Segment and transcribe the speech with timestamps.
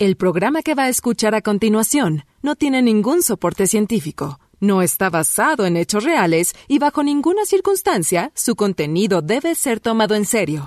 [0.00, 5.10] El programa que va a escuchar a continuación no tiene ningún soporte científico, no está
[5.10, 10.66] basado en hechos reales y bajo ninguna circunstancia su contenido debe ser tomado en serio.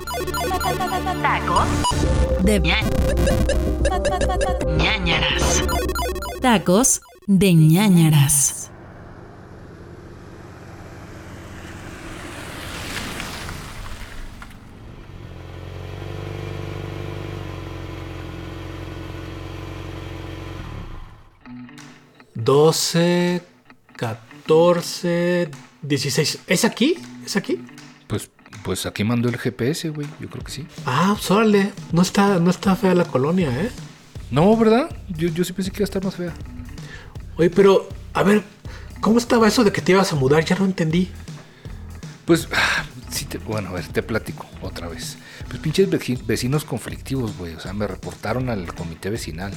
[1.21, 1.65] Tacos
[2.44, 2.59] de
[4.78, 5.63] ñañaras.
[6.41, 8.71] Tacos de ñañaras.
[22.44, 23.44] Doce,
[23.95, 25.52] catorce,
[25.84, 26.40] dieciséis.
[26.48, 26.95] ¿Es aquí?
[27.23, 27.64] ¿Es aquí?
[28.08, 28.31] Pues,
[28.64, 30.08] pues aquí mandó el GPS, güey.
[30.20, 30.67] Yo creo que sí.
[30.88, 31.72] Ah, pues órale.
[31.91, 33.70] No está, no está fea la colonia, ¿eh?
[34.31, 34.90] No, ¿verdad?
[35.09, 36.34] Yo, yo sí pensé que iba a estar más fea.
[37.38, 38.44] Oye, pero, a ver,
[39.02, 40.44] ¿cómo estaba eso de que te ibas a mudar?
[40.44, 41.12] Ya no entendí.
[42.26, 45.17] Pues, ah, sí te, bueno, a ver, te platico otra vez.
[45.48, 47.53] Pues pinches veci- vecinos conflictivos, güey.
[47.53, 49.53] O sea, me reportaron al comité vecinal.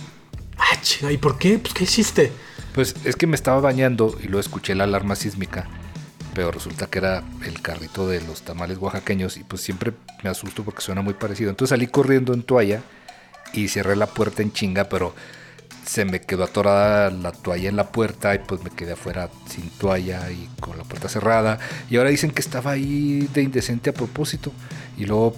[0.59, 1.59] Ah, chinga, ¿y por qué?
[1.59, 2.31] Pues, ¿qué hiciste?
[2.75, 5.69] Pues es que me estaba bañando y luego escuché la alarma sísmica.
[6.35, 9.93] Pero resulta que era el carrito de los tamales oaxaqueños y pues siempre
[10.25, 11.51] me asusto porque suena muy parecido.
[11.51, 12.83] Entonces salí corriendo en toalla
[13.53, 15.15] y cerré la puerta en chinga, pero
[15.87, 19.71] se me quedó atorada la toalla en la puerta y pues me quedé afuera sin
[19.71, 21.61] toalla y con la puerta cerrada.
[21.89, 24.53] Y ahora dicen que estaba ahí de indecente a propósito.
[24.97, 25.37] Y luego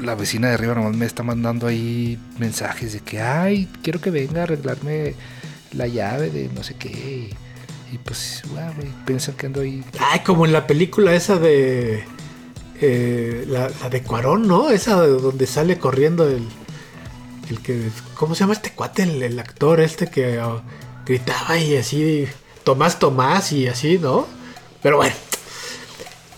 [0.00, 4.10] la vecina de arriba nomás me está mandando ahí mensajes de que, ay, quiero que
[4.10, 5.14] venga a arreglarme
[5.72, 7.30] la llave de no sé qué.
[7.92, 8.88] Y pues, guau, güey,
[9.36, 9.84] que ando ahí.
[9.98, 12.04] Ay, como en la película esa de.
[12.80, 14.70] eh, la, de Cuarón, ¿no?
[14.70, 16.48] Esa de donde sale corriendo el.
[17.50, 17.90] El que.
[18.14, 19.02] ¿Cómo se llama este cuate?
[19.02, 20.62] El, el actor este que ah,
[21.04, 22.26] gritaba y así.
[22.64, 24.26] Tomás Tomás y así, ¿no?
[24.82, 25.14] Pero bueno.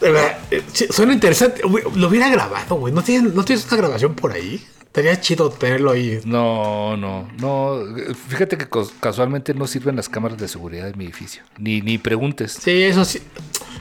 [0.03, 1.62] eh, Suena interesante.
[1.95, 2.93] Lo hubiera grabado, güey.
[2.93, 4.67] ¿No tienes, ¿No tienes una grabación por ahí?
[4.95, 6.20] Estaría chido tenerlo ahí.
[6.25, 7.81] No, no, no.
[8.28, 8.69] Fíjate que
[9.00, 11.42] casualmente no sirven las cámaras de seguridad de mi edificio.
[11.59, 12.53] Ni, ni preguntes.
[12.53, 13.20] Sí, eso sí.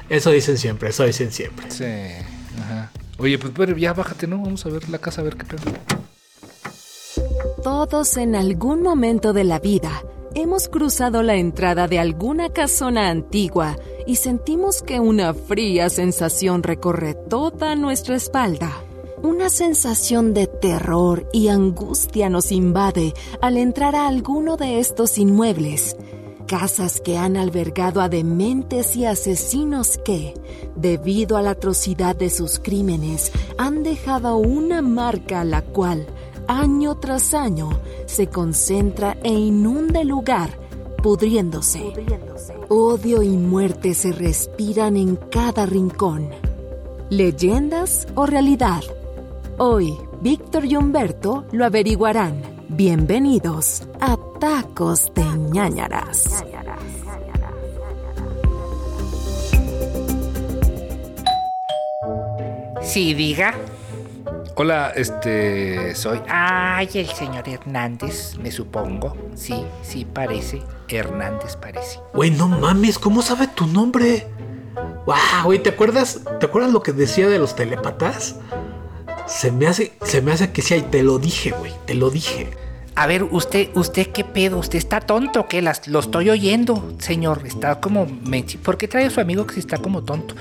[0.10, 1.70] Eso dicen siempre, eso dicen siempre.
[1.70, 1.86] Sí,
[2.60, 2.92] ajá.
[3.20, 4.40] Oye, pues pero ya bájate, ¿no?
[4.40, 5.62] Vamos a ver la casa, a ver qué pedo.
[7.62, 10.02] Todos en algún momento de la vida
[10.34, 17.14] hemos cruzado la entrada de alguna casona antigua y sentimos que una fría sensación recorre
[17.14, 18.72] toda nuestra espalda.
[19.24, 25.96] Una sensación de terror y angustia nos invade al entrar a alguno de estos inmuebles.
[26.46, 30.34] Casas que han albergado a dementes y asesinos que,
[30.76, 36.06] debido a la atrocidad de sus crímenes, han dejado una marca a la cual,
[36.50, 37.70] año tras año,
[38.06, 40.50] se concentra e inunda el lugar,
[41.02, 41.94] pudriéndose.
[42.68, 46.28] Odio y muerte se respiran en cada rincón.
[47.10, 48.82] ¿Leyendas o realidad?
[49.60, 52.42] Hoy, Víctor y Humberto lo averiguarán.
[52.70, 56.44] Bienvenidos a Tacos de ñañaras.
[62.82, 63.54] Sí, diga.
[64.56, 65.94] Hola, este.
[65.94, 66.20] Soy.
[66.28, 69.16] Ay, el señor Hernández, me supongo.
[69.36, 70.64] Sí, sí, parece.
[70.90, 72.00] Hernández parece.
[72.14, 74.28] Güey, no mames, ¿cómo sabe tu nombre?
[75.06, 75.16] Wow,
[75.46, 76.22] güey, ¿te acuerdas?
[76.40, 78.38] ¿Te acuerdas lo que decía de los telépatas?
[79.28, 82.10] Se me hace, se me hace que sí, y te lo dije, güey, te lo
[82.10, 82.50] dije.
[82.96, 85.64] A ver, usted, usted qué pedo, usted está tonto, o ¿qué?
[85.64, 87.42] Las, lo estoy oyendo, señor.
[87.44, 88.06] Está como.
[88.64, 90.36] ¿Por qué trae a su amigo que sí está como tonto?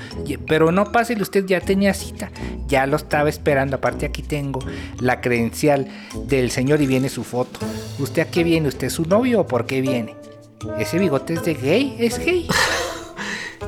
[0.47, 2.29] Pero no pásele, usted ya tenía cita.
[2.67, 3.77] Ya lo estaba esperando.
[3.77, 4.59] Aparte, aquí tengo
[4.99, 5.87] la credencial
[6.27, 7.59] del señor y viene su foto.
[7.97, 8.67] ¿Usted a qué viene?
[8.67, 10.15] ¿Usted es su novio o por qué viene?
[10.77, 11.95] ¿Ese bigote es de gay?
[11.99, 12.47] ¿Es gay?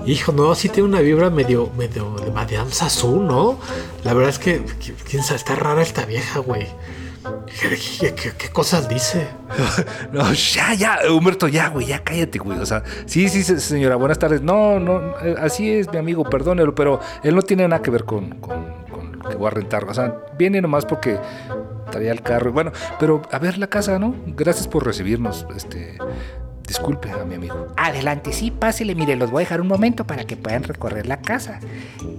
[0.05, 3.57] Hijo, no, sí tiene una vibra medio, medio Madame Sassou, ¿no?
[4.03, 4.63] La verdad es que,
[5.09, 6.67] quién sabe, está rara esta vieja, güey.
[7.47, 9.27] ¿Qué, qué- qué- cosas dice?
[10.13, 12.59] No, ya, ya, Humberto, ya, güey, ya cállate, güey.
[12.59, 14.41] O sea, sí, sí, se- señora, buenas tardes.
[14.43, 18.03] No, no, eh, así es, mi amigo, perdónelo, pero él no tiene nada que ver
[18.05, 19.85] con, con, con lo que voy a rentar.
[19.85, 21.17] O sea, viene nomás porque
[21.91, 22.51] traía el carro.
[22.53, 24.13] Bueno, pero a ver la casa, ¿no?
[24.27, 25.47] Gracias por recibirnos.
[25.55, 25.97] Este,
[26.67, 27.67] disculpe a mi amigo.
[27.78, 28.96] Adelante, sí, pásele.
[28.96, 31.59] Mire, los voy a dejar un momento para que puedan recorrer la casa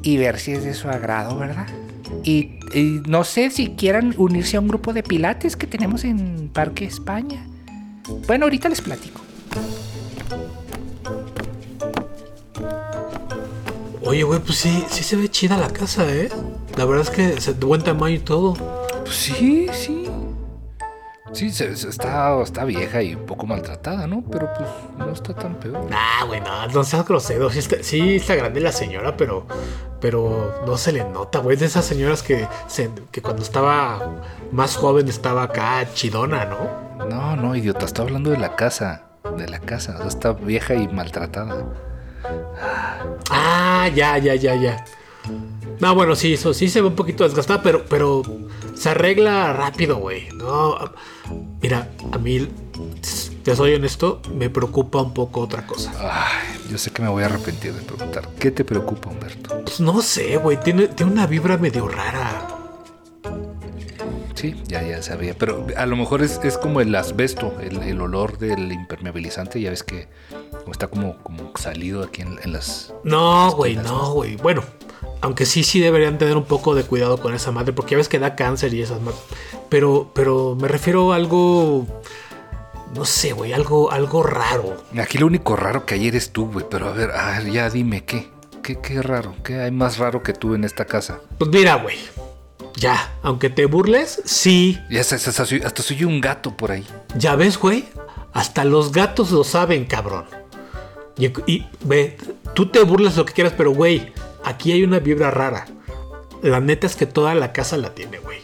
[0.02, 1.66] y ver si es de su agrado, ¿verdad?
[2.22, 6.48] Y, y no sé si quieran unirse a un grupo de pilates que tenemos en
[6.52, 7.46] Parque España.
[8.26, 9.20] Bueno, ahorita les platico.
[14.02, 16.28] Oye, güey, pues sí, sí se ve chida la casa, ¿eh?
[16.76, 18.54] La verdad es que se de buen tamaño y todo.
[19.02, 20.05] Pues sí, sí.
[21.32, 24.22] Sí, se- se- está, está vieja y un poco maltratada, ¿no?
[24.30, 25.84] Pero pues no está tan peor.
[25.90, 27.50] Nah, güey, no, no seas grosero.
[27.50, 29.46] Sí está, sí está grande la señora, pero,
[30.00, 31.54] pero no se le nota, güey.
[31.54, 37.06] Es de esas señoras que, se- que cuando estaba más joven estaba acá chidona, ¿no?
[37.08, 39.02] No, no, idiota, estaba hablando de la casa.
[39.36, 39.94] De la casa.
[39.96, 41.64] O sea, está vieja y maltratada.
[43.30, 44.84] Ah, ya, ya, ya, ya.
[45.80, 48.22] No, bueno, sí, eso sí se ve un poquito desgastada, pero, pero
[48.76, 50.28] se arregla rápido, güey.
[50.34, 50.78] No,
[51.62, 52.48] mira, a mí,
[53.42, 55.92] te soy honesto, me preocupa un poco otra cosa.
[55.98, 58.28] Ay, yo sé que me voy a arrepentir de preguntar.
[58.38, 59.62] ¿Qué te preocupa, Humberto?
[59.62, 62.48] Pues no sé, güey, tiene, tiene una vibra medio rara.
[64.34, 65.34] Sí, ya, ya sabía.
[65.38, 69.58] Pero a lo mejor es, es como el asbesto, el, el olor del impermeabilizante.
[69.60, 70.08] Ya ves que
[70.70, 72.92] está como, como salido aquí en, en las.
[73.02, 74.36] No, güey, no, güey.
[74.36, 74.62] Bueno,
[75.20, 78.08] aunque sí, sí deberían tener un poco de cuidado con esa madre, porque ya ves
[78.08, 79.20] que da cáncer y esas madres.
[79.68, 81.86] Pero, pero me refiero a algo.
[82.94, 84.76] No sé, güey, algo, algo raro.
[84.98, 86.64] Aquí lo único raro que ayer eres tú, güey.
[86.70, 88.30] Pero a ver, a ver, ya dime, ¿qué?
[88.62, 89.34] ¿Qué, qué raro?
[89.44, 91.20] ¿Qué hay más raro que tú en esta casa?
[91.38, 91.96] Pues mira, güey.
[92.76, 94.78] Ya, aunque te burles, sí.
[94.90, 96.86] Ya hasta, hasta soy, hasta soy un gato por ahí.
[97.16, 97.86] Ya ves, güey.
[98.32, 100.26] Hasta los gatos lo saben, cabrón.
[101.18, 102.18] Y, y, ve,
[102.54, 104.12] tú te burlas lo que quieras, pero güey,
[104.46, 105.66] aquí hay una vibra rara.
[106.42, 108.38] La neta es que toda la casa la tiene, güey.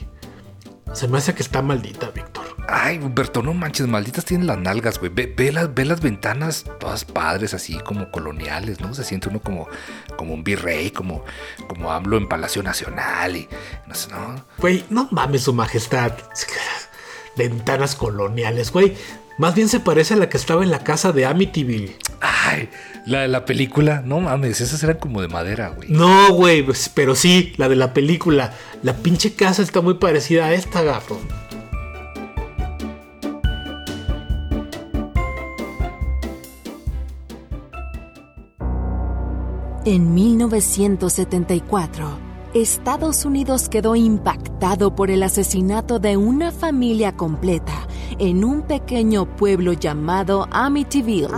[0.92, 2.42] Se me hace que está maldita, Víctor.
[2.68, 5.10] Ay, Humberto, no manches, malditas tienen las nalgas, güey.
[5.12, 8.92] Ve, ve las, ve las ventanas todas padres, así como coloniales, ¿no?
[8.94, 9.68] Se siente uno como,
[10.16, 11.24] como un virrey, como,
[11.68, 13.48] como AMLO en Palacio Nacional y
[13.86, 14.44] no sé, ¿no?
[14.58, 16.12] Güey, no mames, su majestad.
[17.36, 18.96] Ventanas coloniales, güey.
[19.38, 21.96] Más bien se parece a la que estaba en la casa de Amityville.
[22.20, 22.68] Ay,
[23.06, 25.88] la de la película, no mames, esas eran como de madera, güey.
[25.90, 28.52] No, güey, pues, pero sí, la de la película.
[28.82, 31.18] La pinche casa está muy parecida a esta, gafo.
[39.84, 42.18] En 1974,
[42.54, 47.88] Estados Unidos quedó impactado por el asesinato de una familia completa
[48.18, 51.28] en un pequeño pueblo llamado Amityville.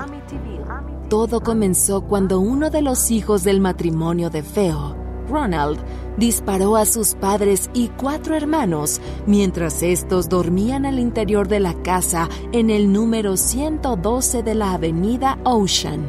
[1.08, 4.96] Todo comenzó cuando uno de los hijos del matrimonio de Feo,
[5.28, 5.78] Ronald,
[6.16, 12.28] disparó a sus padres y cuatro hermanos mientras estos dormían al interior de la casa
[12.52, 16.04] en el número 112 de la avenida Ocean.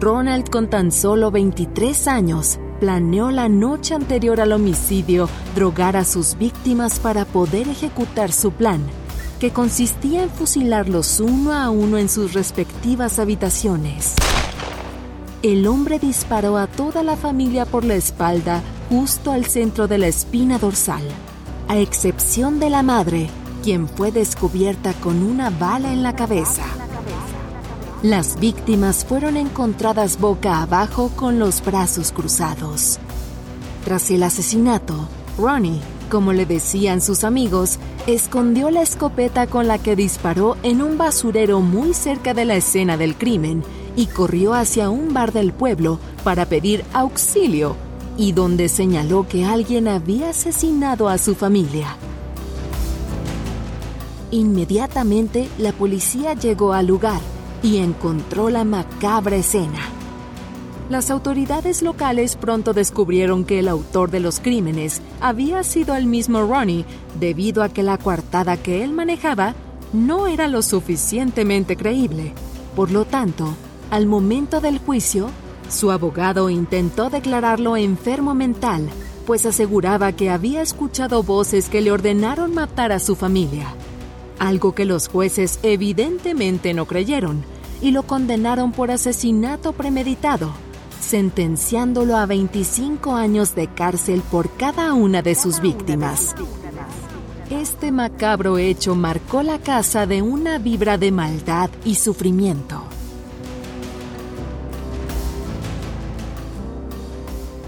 [0.00, 6.36] Ronald, con tan solo 23 años, planeó la noche anterior al homicidio drogar a sus
[6.36, 8.82] víctimas para poder ejecutar su plan,
[9.38, 14.16] que consistía en fusilarlos uno a uno en sus respectivas habitaciones.
[15.44, 20.08] El hombre disparó a toda la familia por la espalda justo al centro de la
[20.08, 21.04] espina dorsal,
[21.68, 23.30] a excepción de la madre,
[23.62, 26.64] quien fue descubierta con una bala en la cabeza.
[28.02, 32.98] Las víctimas fueron encontradas boca abajo con los brazos cruzados.
[33.84, 35.08] Tras el asesinato,
[35.38, 37.78] Ronnie, como le decían sus amigos,
[38.08, 42.96] escondió la escopeta con la que disparó en un basurero muy cerca de la escena
[42.96, 43.62] del crimen
[43.94, 47.76] y corrió hacia un bar del pueblo para pedir auxilio
[48.16, 51.96] y donde señaló que alguien había asesinado a su familia.
[54.32, 57.20] Inmediatamente la policía llegó al lugar
[57.62, 59.80] y encontró la macabra escena.
[60.88, 66.42] Las autoridades locales pronto descubrieron que el autor de los crímenes había sido el mismo
[66.42, 66.84] Ronnie
[67.18, 69.54] debido a que la coartada que él manejaba
[69.92, 72.34] no era lo suficientemente creíble.
[72.76, 73.54] Por lo tanto,
[73.90, 75.30] al momento del juicio,
[75.70, 78.90] su abogado intentó declararlo enfermo mental,
[79.26, 83.74] pues aseguraba que había escuchado voces que le ordenaron matar a su familia
[84.42, 87.44] algo que los jueces evidentemente no creyeron
[87.82, 90.52] y lo condenaron por asesinato premeditado,
[91.00, 96.34] sentenciándolo a 25 años de cárcel por cada una de sus víctimas.
[97.50, 102.82] Este macabro hecho marcó la casa de una vibra de maldad y sufrimiento.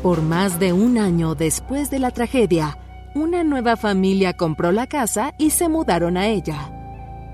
[0.02, 2.78] Por más de un año después de la tragedia,
[3.14, 6.73] una nueva familia compró la casa y se mudaron a ella.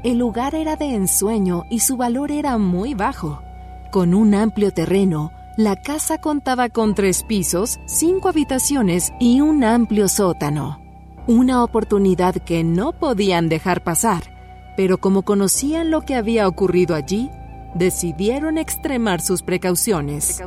[0.02, 3.42] El lugar era de ensueño y su valor era muy bajo.
[3.90, 10.09] Con un amplio terreno, la casa contaba con tres pisos, cinco habitaciones y un amplio
[10.09, 10.80] sótano.
[11.26, 14.23] Una oportunidad que no podían dejar pasar,
[14.75, 17.30] pero como conocían lo que había ocurrido allí,
[17.75, 20.42] decidieron extremar sus precauciones.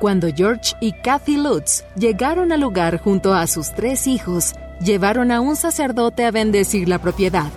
[0.00, 5.40] Cuando George y Kathy Lutz llegaron al lugar junto a sus tres hijos, llevaron a
[5.40, 7.50] un sacerdote a bendecir la propiedad.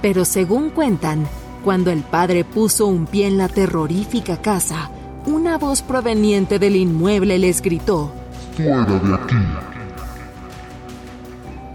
[0.00, 1.26] Pero según cuentan,
[1.64, 4.90] cuando el padre puso un pie en la terrorífica casa,
[5.26, 8.12] una voz proveniente del inmueble les gritó,
[8.56, 9.36] Fuera de aquí.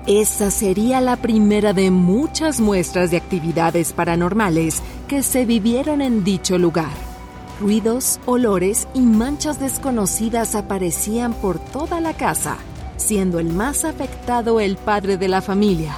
[0.07, 6.57] Esa sería la primera de muchas muestras de actividades paranormales que se vivieron en dicho
[6.57, 6.91] lugar.
[7.59, 12.57] Ruidos, olores y manchas desconocidas aparecían por toda la casa,
[12.97, 15.97] siendo el más afectado el padre de la familia.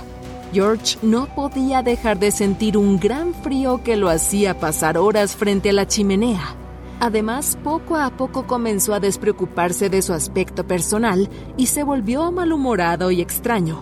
[0.53, 5.69] George no podía dejar de sentir un gran frío que lo hacía pasar horas frente
[5.69, 6.55] a la chimenea.
[6.99, 13.11] Además, poco a poco comenzó a despreocuparse de su aspecto personal y se volvió malhumorado
[13.11, 13.79] y extraño.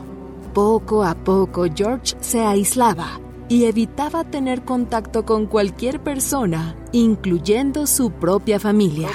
[0.53, 8.11] Poco a poco George se aislaba y evitaba tener contacto con cualquier persona, incluyendo su
[8.11, 9.09] propia familia.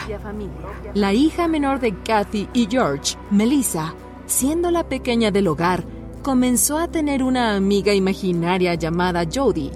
[0.94, 3.94] La hija menor de Kathy y George, Melissa,
[4.26, 5.84] siendo la pequeña del hogar,
[6.22, 9.72] comenzó a tener una amiga imaginaria llamada Jodie,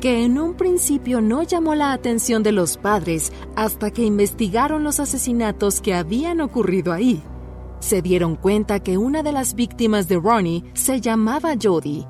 [0.00, 4.98] que en un principio no llamó la atención de los padres hasta que investigaron los
[4.98, 7.22] asesinatos que habían ocurrido ahí
[7.80, 12.06] se dieron cuenta que una de las víctimas de Ronnie se llamaba Jodie.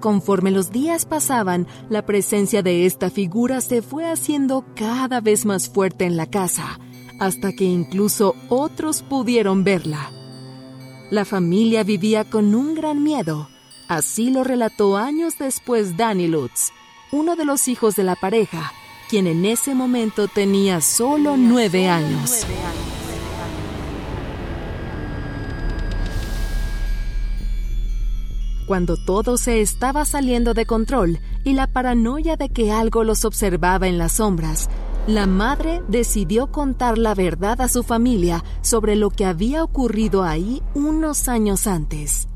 [0.00, 5.68] Conforme los días pasaban, la presencia de esta figura se fue haciendo cada vez más
[5.68, 6.80] fuerte en la casa,
[7.18, 10.10] hasta que incluso otros pudieron verla.
[11.10, 13.48] La familia vivía con un gran miedo.
[13.88, 16.70] Así lo relató años después Danny Lutz,
[17.12, 18.72] uno de los hijos de la pareja,
[19.10, 22.46] quien en ese momento tenía solo nueve años.
[28.70, 33.88] Cuando todo se estaba saliendo de control y la paranoia de que algo los observaba
[33.88, 34.70] en las sombras,
[35.08, 40.62] la madre decidió contar la verdad a su familia sobre lo que había ocurrido ahí
[40.74, 42.28] unos años antes.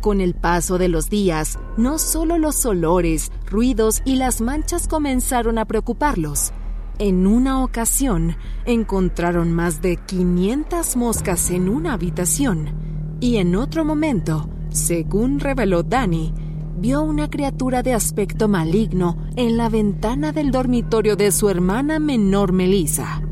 [0.00, 5.58] Con el paso de los días, no solo los olores, ruidos y las manchas comenzaron
[5.58, 6.54] a preocuparlos.
[6.98, 12.70] En una ocasión, encontraron más de 500 moscas en una habitación
[13.20, 16.34] y en otro momento, según reveló Danny,
[16.76, 22.52] vio una criatura de aspecto maligno en la ventana del dormitorio de su hermana menor
[22.52, 23.22] Melissa.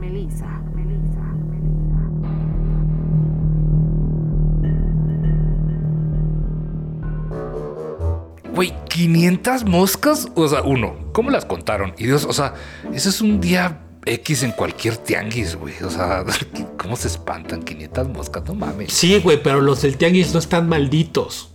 [8.54, 10.28] Güey, 500 moscas.
[10.36, 11.92] O sea, uno, ¿cómo las contaron?
[11.98, 12.54] Y Dios, o sea,
[12.92, 15.74] eso es un día X en cualquier tianguis, güey.
[15.82, 16.24] O sea,
[16.78, 18.44] ¿cómo se espantan 500 moscas?
[18.44, 18.92] No mames.
[18.92, 21.48] Sí, güey, pero los del tianguis no están malditos.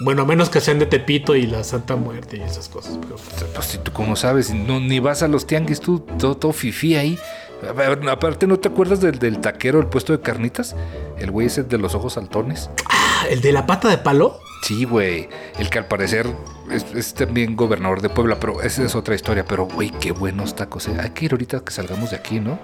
[0.00, 2.98] Bueno, a menos que sean de Tepito y la Santa Muerte y esas cosas.
[3.00, 3.16] Pero...
[3.54, 6.96] Pues si tú cómo sabes, no, ni vas a los tianguis, tú todo, todo fifí
[6.96, 7.18] ahí.
[7.66, 10.74] A ver, aparte, ¿no te acuerdas del, del taquero, el puesto de carnitas?
[11.16, 12.70] El güey ese de los ojos saltones.
[12.90, 14.40] Ah, ¿el de la pata de palo?
[14.64, 15.28] Sí, güey.
[15.58, 16.26] El que al parecer
[16.70, 19.44] es, también gobernador de Puebla, pero esa es otra historia.
[19.44, 20.88] Pero, güey, qué buenos tacos.
[20.88, 20.96] eh.
[20.98, 22.58] Hay que ir ahorita que salgamos de aquí, ¿no?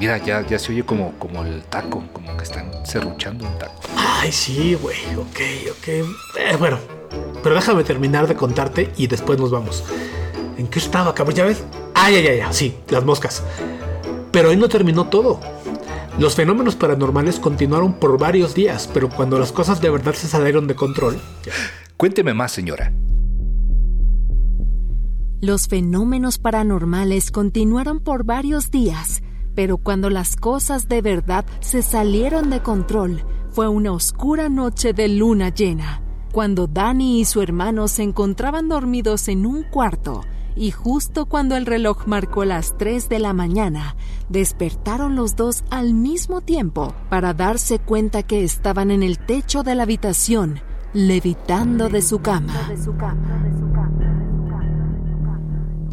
[0.00, 3.74] Mira, ya, ya se oye como, como el taco, como que están serruchando un taco.
[3.94, 4.96] Ay, sí, güey.
[5.16, 5.88] Ok, ok.
[5.88, 6.78] Eh, bueno,
[7.42, 9.84] pero déjame terminar de contarte y después nos vamos.
[10.56, 11.36] ¿En qué estaba, cabrón?
[11.36, 11.62] ¿Ya ves?
[11.94, 12.52] Ah, ya, ya, ya.
[12.54, 13.42] Sí, las moscas.
[14.32, 15.40] Pero ahí no terminó todo.
[16.18, 20.66] Los fenómenos paranormales continuaron por varios días, pero cuando las cosas de verdad se salieron
[20.66, 21.18] de control,
[21.96, 22.92] Cuénteme más, señora.
[25.40, 29.22] Los fenómenos paranormales continuaron por varios días,
[29.54, 35.08] pero cuando las cosas de verdad se salieron de control, fue una oscura noche de
[35.08, 36.02] luna llena,
[36.32, 40.22] cuando Danny y su hermano se encontraban dormidos en un cuarto,
[40.56, 43.96] y justo cuando el reloj marcó las 3 de la mañana,
[44.28, 49.74] despertaron los dos al mismo tiempo para darse cuenta que estaban en el techo de
[49.74, 50.60] la habitación,
[50.92, 52.70] levitando de su cama.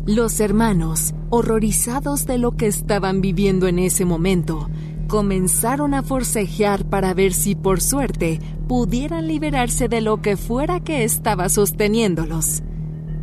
[0.06, 4.70] Los hermanos, horrorizados de lo que estaban viviendo en ese momento,
[5.08, 11.04] comenzaron a forcejear para ver si por suerte pudieran liberarse de lo que fuera que
[11.04, 12.64] estaba sosteniéndolos.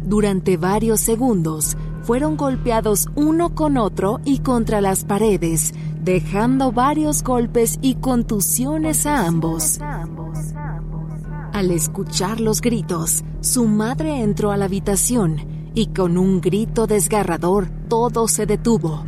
[0.09, 7.79] Durante varios segundos fueron golpeados uno con otro y contra las paredes, dejando varios golpes
[7.83, 9.79] y contusiones a ambos.
[11.53, 17.69] Al escuchar los gritos, su madre entró a la habitación y con un grito desgarrador
[17.91, 19.05] todo se detuvo.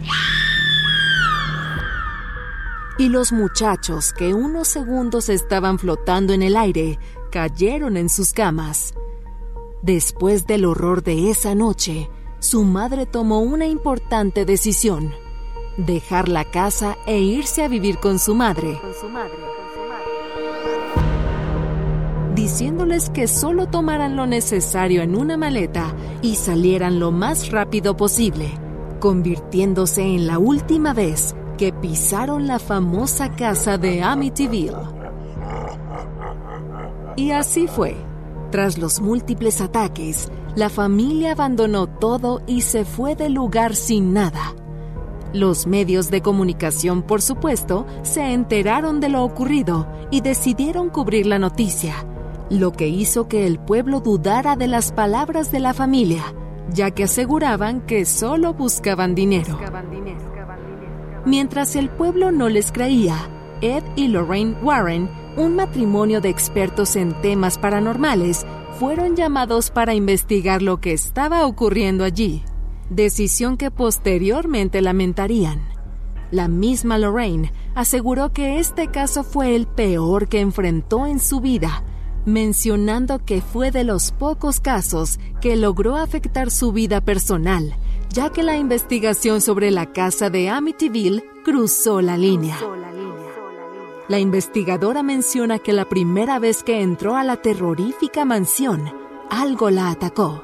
[2.98, 6.98] Y los muchachos que unos segundos estaban flotando en el aire
[7.32, 8.92] cayeron en sus camas.
[9.82, 15.14] Después del horror de esa noche, su madre tomó una importante decisión.
[15.78, 18.78] Dejar la casa e irse a vivir con su madre.
[22.34, 28.50] Diciéndoles que solo tomaran lo necesario en una maleta y salieran lo más rápido posible,
[28.98, 34.76] convirtiéndose en la última vez que pisaron la famosa casa de Amityville.
[37.16, 38.09] Y así fue.
[38.50, 44.54] Tras los múltiples ataques, la familia abandonó todo y se fue del lugar sin nada.
[45.32, 51.38] Los medios de comunicación, por supuesto, se enteraron de lo ocurrido y decidieron cubrir la
[51.38, 51.94] noticia,
[52.50, 56.34] lo que hizo que el pueblo dudara de las palabras de la familia,
[56.72, 59.60] ya que aseguraban que solo buscaban dinero.
[61.24, 63.16] Mientras el pueblo no les creía,
[63.60, 68.46] Ed y Lorraine Warren, un matrimonio de expertos en temas paranormales,
[68.78, 72.42] fueron llamados para investigar lo que estaba ocurriendo allí
[72.90, 75.62] decisión que posteriormente lamentarían.
[76.30, 81.82] La misma Lorraine aseguró que este caso fue el peor que enfrentó en su vida,
[82.26, 87.74] mencionando que fue de los pocos casos que logró afectar su vida personal,
[88.10, 92.58] ya que la investigación sobre la casa de Amityville cruzó la línea.
[92.60, 92.99] La
[94.18, 98.92] investigadora menciona que la primera vez que entró a la terrorífica mansión,
[99.30, 100.42] algo la atacó.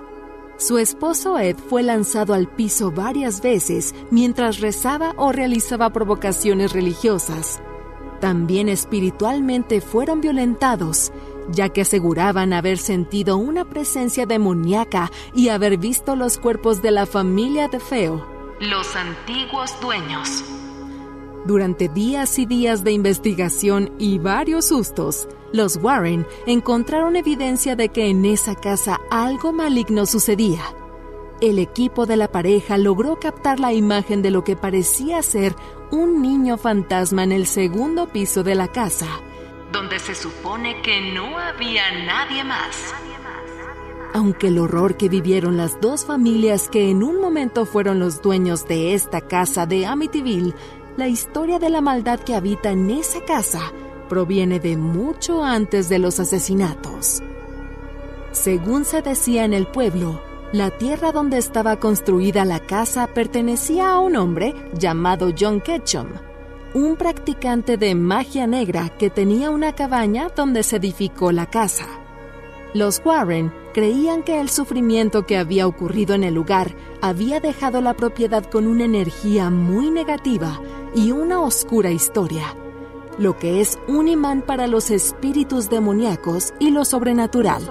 [0.57, 7.61] Su esposo Ed fue lanzado al piso varias veces mientras rezaba o realizaba provocaciones religiosas.
[8.21, 11.13] También espiritualmente fueron violentados,
[11.51, 17.05] ya que aseguraban haber sentido una presencia demoníaca y haber visto los cuerpos de la
[17.05, 18.27] familia de Feo.
[18.61, 20.45] Los antiguos dueños.
[21.47, 28.11] Durante días y días de investigación y varios sustos, los Warren encontraron evidencia de que
[28.11, 30.63] en esa casa algo maligno sucedía.
[31.41, 35.55] El equipo de la pareja logró captar la imagen de lo que parecía ser
[35.93, 39.07] un niño fantasma en el segundo piso de la casa,
[39.71, 42.93] donde se supone que no había nadie más.
[44.15, 48.67] Aunque el horror que vivieron las dos familias que en un momento fueron los dueños
[48.67, 50.55] de esta casa de Amityville
[50.97, 53.61] la historia de la maldad que habita en esa casa
[54.09, 57.23] proviene de mucho antes de los asesinatos.
[58.33, 60.21] Según se decía en el pueblo,
[60.53, 66.07] la tierra donde estaba construida la casa pertenecía a un hombre llamado John Ketchum,
[66.73, 71.87] un practicante de magia negra que tenía una cabaña donde se edificó la casa.
[72.75, 77.95] Los Warren creían que el sufrimiento que había ocurrido en el lugar había dejado la
[77.95, 80.61] propiedad con una energía muy negativa
[80.97, 82.57] y una oscura historia,
[83.19, 87.63] lo que es un imán para los espíritus demoníacos y lo sobrenatural.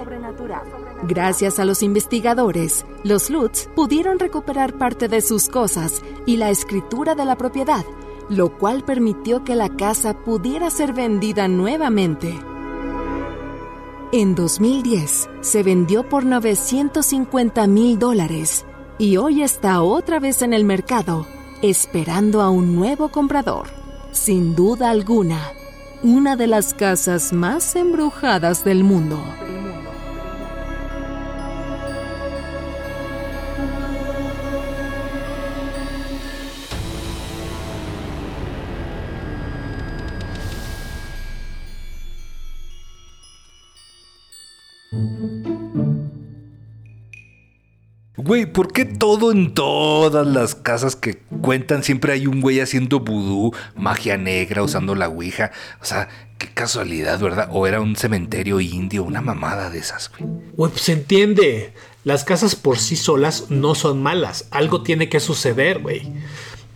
[1.02, 7.16] Gracias a los investigadores, los Lutz pudieron recuperar parte de sus cosas y la escritura
[7.16, 7.84] de la propiedad,
[8.28, 12.32] lo cual permitió que la casa pudiera ser vendida nuevamente.
[14.12, 18.64] En 2010 se vendió por 950 mil dólares
[18.98, 21.26] y hoy está otra vez en el mercado
[21.70, 23.66] esperando a un nuevo comprador.
[24.12, 25.52] Sin duda alguna,
[26.02, 29.18] una de las casas más embrujadas del mundo.
[48.26, 52.98] Güey, ¿por qué todo en todas las casas que cuentan siempre hay un güey haciendo
[52.98, 55.52] vudú, magia negra, usando la ouija?
[55.80, 57.48] O sea, qué casualidad, ¿verdad?
[57.52, 60.28] O era un cementerio indio, una mamada de esas, güey.
[60.56, 61.72] Güey, pues se entiende.
[62.02, 64.48] Las casas por sí solas no son malas.
[64.50, 66.12] Algo tiene que suceder, güey.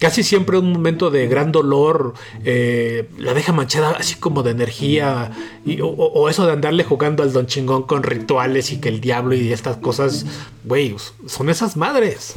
[0.00, 5.30] Casi siempre un momento de gran dolor eh, la deja manchada así como de energía.
[5.64, 9.34] Y, o, eso de andarle jugando al don chingón con rituales y que el diablo
[9.34, 10.24] y estas cosas,
[10.64, 12.34] güey, son esas madres.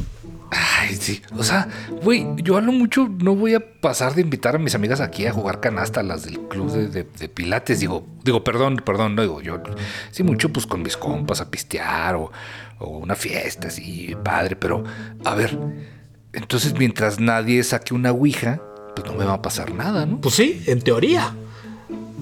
[0.51, 1.21] Ay, sí.
[1.37, 1.67] O sea,
[2.03, 5.31] güey, yo a mucho no voy a pasar de invitar a mis amigas aquí a
[5.31, 7.79] jugar canasta, las del club de, de- Pilates.
[7.79, 9.61] Digo, digo, perdón, perdón, no digo yo.
[10.11, 12.31] Sí, mucho pues con mis compas a pistear o,
[12.79, 14.55] o una fiesta así, padre.
[14.55, 14.83] Pero,
[15.23, 15.57] a ver,
[16.33, 18.61] entonces mientras nadie saque una ouija,
[18.95, 20.19] pues no me va a pasar nada, ¿no?
[20.21, 21.33] Pues sí, en teoría.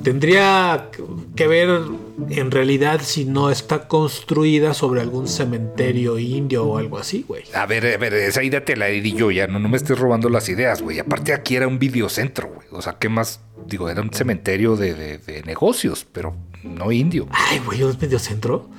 [0.04, 0.90] Tendría
[1.36, 1.82] que ver
[2.30, 7.44] en realidad si no está construida sobre algún cementerio indio o algo así, güey.
[7.54, 10.00] A ver, a ver, esa idea te la di yo ya, no, no me estés
[10.00, 10.98] robando las ideas, güey.
[10.98, 12.68] Aparte aquí era un videocentro, güey.
[12.72, 13.42] O sea, ¿qué más?
[13.68, 17.28] Digo, era un cementerio de, de- de negocios, pero no indio.
[17.32, 18.70] Ay, güey, un mediocentro.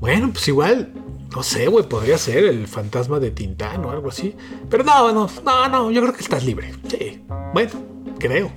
[0.00, 0.92] Bueno, pues igual,
[1.34, 4.36] no sé, güey, podría ser el fantasma de Tintán o algo así.
[4.68, 6.72] Pero no, no, no, no, yo creo que estás libre.
[6.88, 7.70] Sí, bueno,
[8.18, 8.52] creo.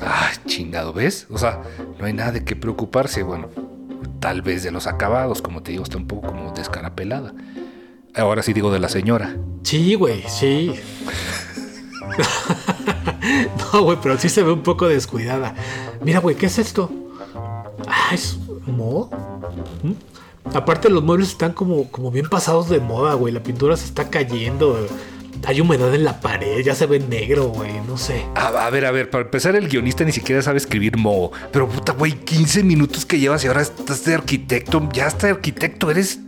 [0.00, 1.26] Ay, chingado, ¿ves?
[1.30, 1.62] O sea,
[1.98, 3.22] no hay nada de qué preocuparse.
[3.24, 3.48] Bueno,
[4.20, 7.34] tal vez de los acabados, como te digo, está un poco como descarapelada.
[8.14, 9.36] Ahora sí digo de la señora.
[9.62, 10.74] Sí, güey, sí.
[13.72, 15.54] güey, pero sí se ve un poco descuidada.
[16.00, 16.90] Mira, güey, ¿qué es esto?
[17.88, 19.10] Ah, es mo.
[20.54, 23.32] Aparte los muebles están como, como bien pasados de moda, güey.
[23.32, 24.86] La pintura se está cayendo.
[25.44, 27.72] Hay humedad en la pared, ya se ve negro, güey.
[27.86, 28.26] No sé.
[28.34, 31.32] A, a ver, a ver, para empezar, el guionista ni siquiera sabe escribir Mo.
[31.50, 34.88] Pero puta, güey, 15 minutos que llevas y ahora estás de arquitecto.
[34.92, 36.20] Ya estás de arquitecto, eres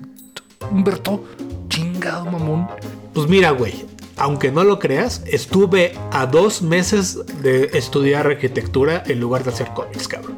[0.70, 1.24] Humberto.
[1.68, 2.68] Chingado, mamón.
[3.12, 3.84] Pues mira, güey.
[4.16, 9.68] Aunque no lo creas, estuve a dos meses de estudiar arquitectura en lugar de hacer
[9.74, 10.36] cómics, cabrón.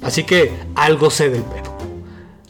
[0.00, 1.67] Así que algo sé del pedo.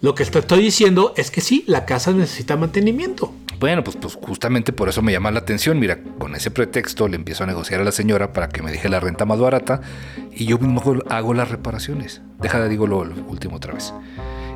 [0.01, 3.33] Lo que te estoy diciendo es que sí, la casa necesita mantenimiento.
[3.59, 5.81] Bueno, pues, pues justamente por eso me llama la atención.
[5.81, 8.89] Mira, con ese pretexto le empiezo a negociar a la señora para que me deje
[8.89, 9.81] la renta más barata
[10.33, 12.21] y yo mismo hago, las reparaciones.
[12.41, 13.93] Deja de digo lo, lo último otra vez.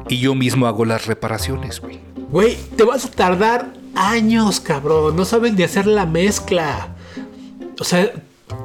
[0.09, 1.99] Y yo mismo hago las reparaciones, güey.
[2.31, 5.17] Güey, te vas a tardar años, cabrón.
[5.17, 6.95] No sabes ni hacer la mezcla.
[7.81, 8.13] O sea,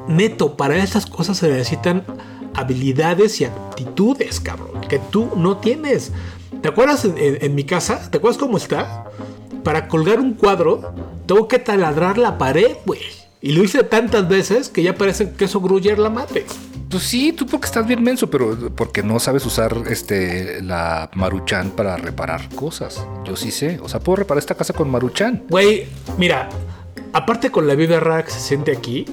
[0.06, 2.04] neto, para esas cosas se necesitan
[2.54, 6.12] habilidades y actitudes, cabrón, que tú no tienes.
[6.62, 8.10] ¿Te acuerdas en, en- en mi casa?
[8.10, 9.04] ¿Te acuerdas cómo está?
[9.64, 10.92] Para colgar un cuadro,
[11.26, 13.00] tengo que taladrar la pared, güey.
[13.40, 16.44] Y lo hice tantas veces que ya parece que eso gruyer la mate.
[16.90, 21.70] Pues sí, tú porque estás bien menso, pero porque no sabes usar este la Maruchan
[21.70, 23.04] para reparar cosas.
[23.24, 23.78] Yo sí sé.
[23.82, 25.44] O sea, puedo reparar esta casa con Maruchan.
[25.50, 26.48] Güey, mira,
[27.12, 29.04] aparte con la vida rara que se siente aquí,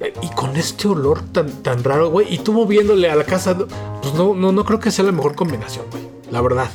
[0.00, 3.56] eh, y con este olor tan, tan raro, güey, y tú moviéndole a la casa,
[4.02, 6.02] pues no, no, no creo que sea la mejor combinación, güey.
[6.30, 6.68] La verdad.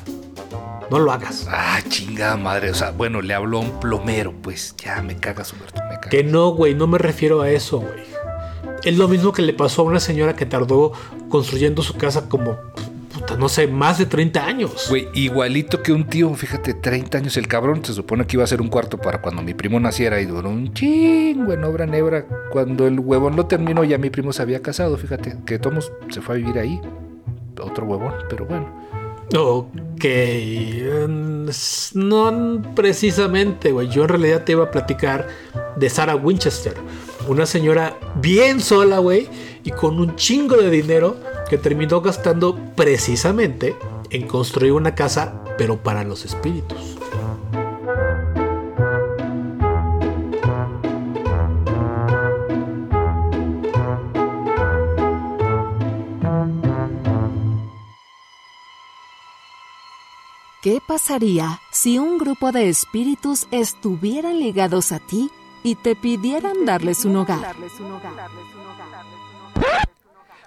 [0.90, 1.48] No lo hagas.
[1.50, 2.70] Ah, chingada madre.
[2.70, 6.10] O sea, bueno, le habló a un plomero, pues ya me cagas, Humberto, me cagas.
[6.10, 8.04] Que no, güey, no me refiero a eso, güey.
[8.84, 10.92] Es lo mismo que le pasó a una señora que tardó
[11.30, 12.58] construyendo su casa como,
[13.14, 14.88] puta, no sé, más de 30 años.
[14.90, 18.48] Güey, igualito que un tío, fíjate, 30 años el cabrón, se supone que iba a
[18.48, 22.26] ser un cuarto para cuando mi primo naciera y duró un chingo en obra nebra.
[22.52, 26.20] Cuando el huevón lo terminó, ya mi primo se había casado, fíjate, que Tomos se
[26.20, 26.82] fue a vivir ahí.
[27.62, 28.81] Otro huevón, pero bueno.
[29.36, 30.04] Ok,
[31.50, 33.88] s- no precisamente, güey.
[33.90, 35.28] Yo en realidad te iba a platicar
[35.76, 36.74] de Sarah Winchester,
[37.28, 39.28] una señora bien sola, güey,
[39.64, 41.16] y con un chingo de dinero
[41.50, 43.76] que terminó gastando precisamente
[44.10, 46.91] en construir una casa, pero para los espíritus.
[60.62, 65.32] ¿Qué pasaría si un grupo de espíritus estuvieran ligados a ti
[65.64, 67.56] y te pidieran darles un hogar?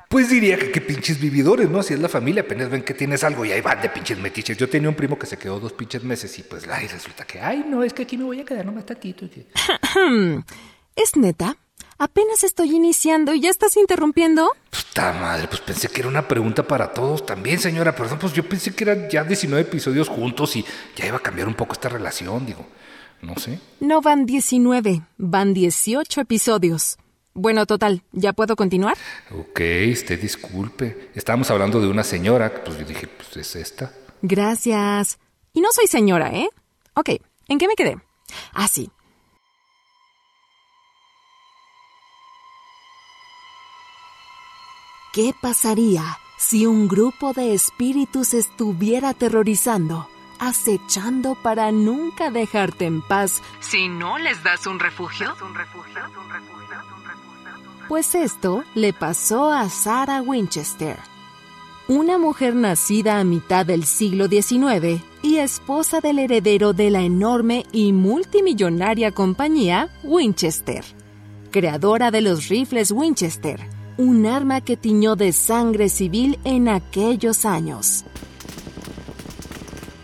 [0.09, 1.81] Pues diría que pinches vividores, ¿no?
[1.81, 4.57] Así es la familia, apenas ven que tienes algo y ahí van de pinches metiches.
[4.57, 7.41] Yo tenía un primo que se quedó dos pinches meses y pues, ay, resulta que,
[7.41, 9.27] ay, no, es que aquí me voy a quedar nomás tantito.
[10.95, 11.57] ¿Es neta?
[11.99, 14.51] Apenas estoy iniciando y ya estás interrumpiendo.
[14.71, 17.95] Puta madre, pues pensé que era una pregunta para todos también, señora.
[17.95, 20.65] Perdón, pues yo pensé que eran ya 19 episodios juntos y
[20.97, 22.67] ya iba a cambiar un poco esta relación, digo.
[23.23, 23.61] No sé.
[23.81, 26.99] No van 19, van 18 episodios.
[27.33, 28.97] Bueno, total, ¿ya puedo continuar?
[29.33, 29.61] Ok,
[29.93, 31.11] usted disculpe.
[31.15, 33.93] Estábamos hablando de una señora, pues yo dije, pues es esta.
[34.23, 35.19] Gracias.
[35.53, 36.49] Y no soy señora, ¿eh?
[36.95, 37.11] Ok,
[37.49, 37.99] ¿en qué me quedé?
[38.53, 38.91] Ah, sí.
[45.15, 46.03] ¿Qué pasaría
[46.37, 50.09] si un grupo de espíritus estuviera aterrorizando,
[50.41, 53.41] acechando para nunca dejarte en paz?
[53.61, 55.33] Si no les das un refugio,
[57.87, 60.99] Pues esto le pasó a Sarah Winchester,
[61.87, 67.67] una mujer nacida a mitad del siglo XIX y esposa del heredero de la enorme
[67.71, 70.85] y multimillonaria compañía Winchester,
[71.53, 78.05] creadora de los rifles Winchester, un arma que tiñó de sangre civil en aquellos años.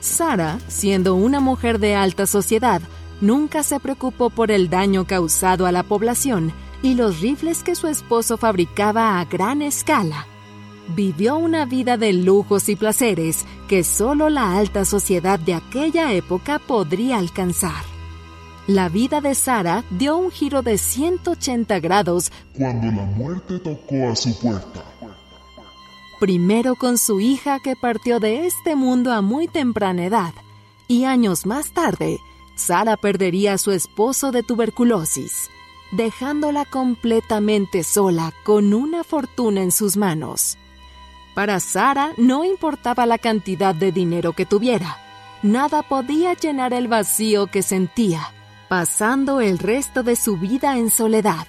[0.00, 2.80] Sarah, siendo una mujer de alta sociedad,
[3.20, 7.86] nunca se preocupó por el daño causado a la población y los rifles que su
[7.86, 10.26] esposo fabricaba a gran escala.
[10.96, 16.58] Vivió una vida de lujos y placeres que solo la alta sociedad de aquella época
[16.58, 17.89] podría alcanzar.
[18.70, 24.14] La vida de Sarah dio un giro de 180 grados cuando la muerte tocó a
[24.14, 24.84] su puerta.
[26.20, 30.32] primero con su hija que partió de este mundo a muy temprana edad,
[30.86, 32.20] y años más tarde,
[32.54, 35.50] Sara perdería a su esposo de tuberculosis,
[35.90, 40.58] dejándola completamente sola con una fortuna en sus manos.
[41.34, 44.96] Para Sara no importaba la cantidad de dinero que tuviera,
[45.42, 48.32] nada podía llenar el vacío que sentía,
[48.70, 51.44] pasando el resto de su vida en soledad.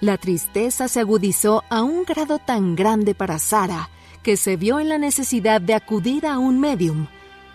[0.00, 3.90] La tristeza se agudizó a un grado tan grande para Sara
[4.22, 7.08] que se vio en la necesidad de acudir a un medium,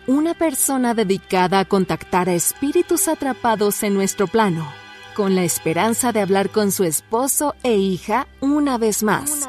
[0.07, 4.67] una persona dedicada a contactar a espíritus atrapados en nuestro plano,
[5.15, 9.47] con la esperanza de hablar con su esposo e hija una vez más.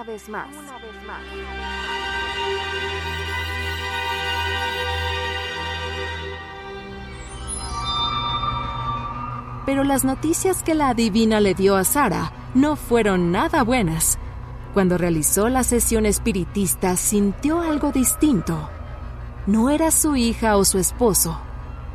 [9.65, 14.19] Pero las noticias que la adivina le dio a Sara no fueron nada buenas.
[14.75, 18.69] Cuando realizó la sesión espiritista sintió algo distinto.
[19.47, 21.39] No era su hija o su esposo.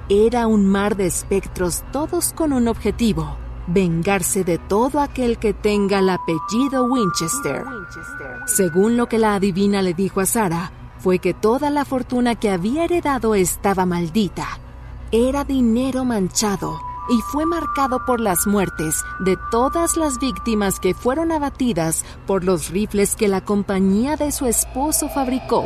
[0.10, 6.00] Era un mar de espectros todos con un objetivo, vengarse de todo aquel que tenga
[6.00, 7.66] el apellido Winchester.
[8.46, 12.50] Según lo que la adivina le dijo a Sara, fue que toda la fortuna que
[12.50, 14.48] había heredado estaba maldita.
[15.12, 21.32] Era dinero manchado y fue marcado por las muertes de todas las víctimas que fueron
[21.32, 25.66] abatidas por los rifles que la compañía de su esposo fabricó.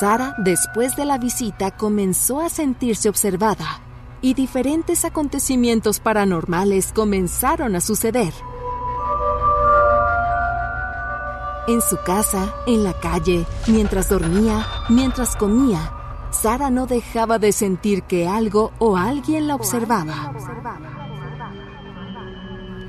[0.00, 3.80] Sara, después de la visita, comenzó a sentirse observada
[4.20, 8.32] y diferentes acontecimientos paranormales comenzaron a suceder.
[11.68, 15.92] En su casa, en la calle, mientras dormía, mientras comía,
[16.30, 20.32] Sara no dejaba de sentir que algo o alguien la observaba.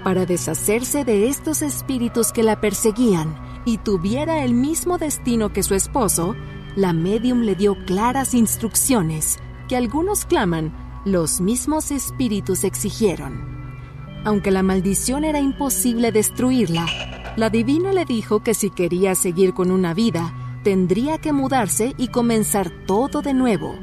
[0.04, 5.76] Para deshacerse de estos espíritus que la perseguían y tuviera el mismo destino que su
[5.76, 6.36] esposo,
[6.76, 10.74] la medium le dio claras instrucciones que algunos claman
[11.06, 13.60] los mismos espíritus exigieron.
[14.26, 16.86] Aunque la maldición era imposible destruirla,
[17.38, 22.10] la divina le dijo que si quería seguir con una vida, tendría que mudarse y
[22.10, 23.76] comenzar todo de nuevo,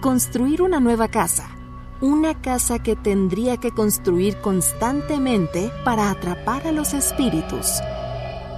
[0.00, 1.50] construir una nueva casa,
[2.00, 7.80] una casa que tendría que construir constantemente para atrapar a los espíritus.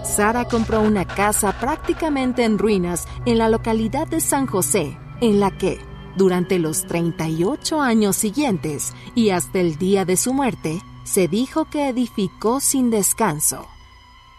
[0.05, 5.51] Sara compró una casa prácticamente en ruinas en la localidad de San José, en la
[5.51, 5.79] que,
[6.17, 11.89] durante los 38 años siguientes y hasta el día de su muerte, se dijo que
[11.89, 13.67] edificó sin descanso.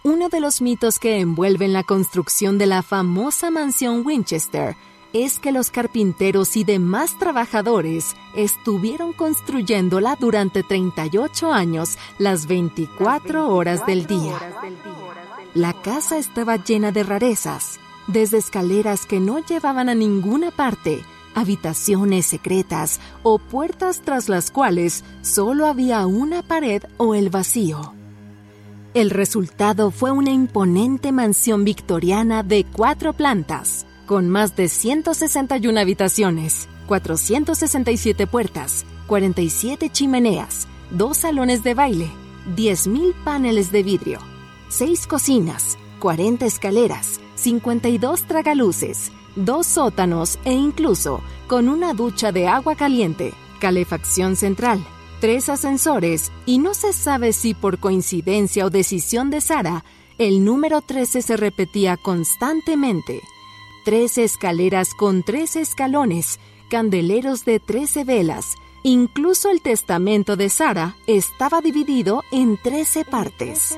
[0.04, 4.78] Uno de los mitos que envuelven la construcción de la famosa mansión Winchester
[5.12, 13.86] es que los carpinteros y demás trabajadores estuvieron construyéndola durante 38 años las 24 horas
[13.86, 14.40] del día.
[15.54, 21.04] La casa estaba llena de rarezas, desde escaleras que no llevaban a ninguna parte,
[21.36, 27.99] habitaciones secretas o puertas tras las cuales solo había una pared o el vacío.
[28.95, 36.67] El resultado fue una imponente mansión victoriana de cuatro plantas, con más de 161 habitaciones,
[36.88, 42.10] 467 puertas, 47 chimeneas, dos salones de baile,
[42.56, 44.19] 10.000 paneles de vidrio,
[44.69, 52.75] 6 cocinas, 40 escaleras, 52 tragaluces, dos sótanos e incluso con una ducha de agua
[52.75, 54.84] caliente, calefacción central,
[55.19, 59.84] tres ascensores y no se sabe si por coincidencia o decisión de Sara,
[60.17, 63.21] el número 13 se repetía constantemente.
[63.86, 71.62] Tres escaleras con tres escalones, candeleros de 13 velas, incluso el testamento de Sara estaba
[71.62, 73.77] dividido en 13 partes.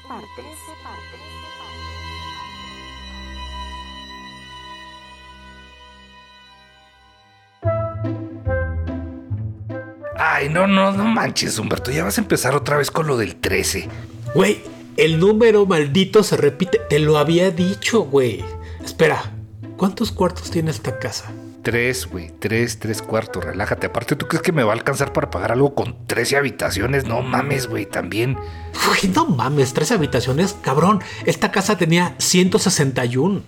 [10.24, 11.90] Ay, no, no, no manches, Humberto.
[11.90, 13.90] Ya vas a empezar otra vez con lo del 13.
[14.36, 14.62] Güey,
[14.96, 16.80] el número maldito se repite.
[16.88, 18.46] Te lo había dicho, güey.
[18.86, 19.34] Espera,
[19.78, 21.32] ¿cuántos cuartos tiene esta casa?
[21.64, 22.32] Tres, güey.
[22.38, 23.44] Tres, tres cuartos.
[23.44, 23.88] Relájate.
[23.88, 27.06] Aparte, ¿tú crees que me va a alcanzar para pagar algo con 13 habitaciones?
[27.06, 27.88] No mames, güey.
[27.88, 28.38] También.
[28.86, 30.56] Güey, no mames, tres habitaciones.
[30.62, 33.42] Cabrón, esta casa tenía 161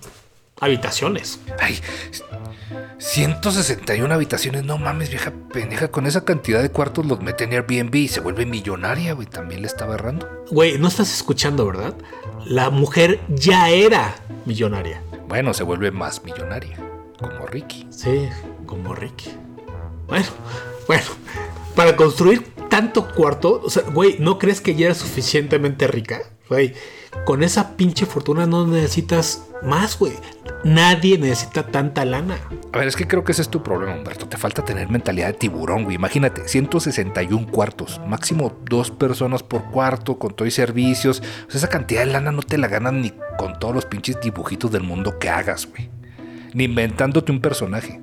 [0.60, 1.38] habitaciones.
[1.60, 1.78] Ay,
[2.98, 4.64] 161 habitaciones.
[4.64, 5.88] No mames, vieja pendeja.
[5.88, 9.26] Con esa cantidad de cuartos los mete en Airbnb y se vuelve millonaria, güey.
[9.26, 10.28] También le estaba errando.
[10.50, 11.94] Güey, no estás escuchando, ¿verdad?
[12.44, 15.02] La mujer ya era millonaria.
[15.28, 16.76] Bueno, se vuelve más millonaria.
[17.18, 17.86] Como Ricky.
[17.90, 18.28] Sí,
[18.66, 19.30] como Ricky.
[20.06, 20.26] Bueno,
[20.86, 21.04] bueno,
[21.74, 26.22] para construir tanto cuarto, o sea, güey, ¿no crees que ya era suficientemente rica?
[26.48, 26.74] Güey,
[27.24, 30.12] con esa pinche fortuna no necesitas más, güey.
[30.62, 32.36] Nadie necesita tanta lana.
[32.72, 34.28] A ver, es que creo que ese es tu problema, Humberto.
[34.28, 35.96] Te falta tener mentalidad de tiburón, güey.
[35.96, 38.00] Imagínate, 161 cuartos.
[38.06, 41.22] Máximo dos personas por cuarto, con todo y servicios.
[41.48, 44.20] O sea, esa cantidad de lana no te la ganan ni con todos los pinches
[44.20, 45.90] dibujitos del mundo que hagas, güey.
[46.52, 48.00] Ni inventándote un personaje.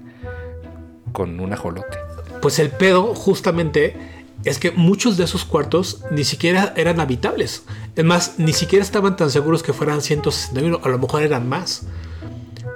[1.11, 1.97] Con un ajolote.
[2.41, 7.63] Pues el pedo justamente es que muchos de esos cuartos ni siquiera eran habitables.
[7.95, 11.83] Es más, ni siquiera estaban tan seguros que fueran 161, a lo mejor eran más.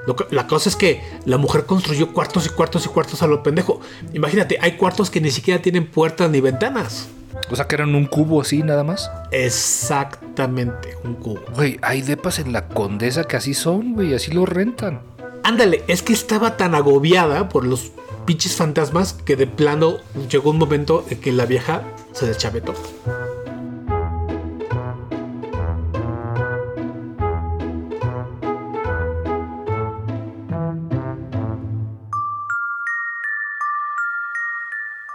[0.06, 3.42] Lo la cosa es que la mujer construyó cuartos y cuartos y cuartos a lo
[3.42, 3.82] pendejo.
[4.14, 7.08] Imagínate, hay cuartos que ni siquiera tienen puertas ni ventanas.
[7.50, 9.10] O sea que eran un cubo así nada más.
[9.32, 11.42] Exactamente, un cubo.
[11.56, 15.02] Güey, hay depas en la condesa que así son, güey, así lo rentan.
[15.44, 17.92] Ándale, es que estaba tan agobiada por los
[18.26, 19.98] pinches fantasmas que de plano
[20.30, 22.74] llegó un momento en que la vieja se deschavetó.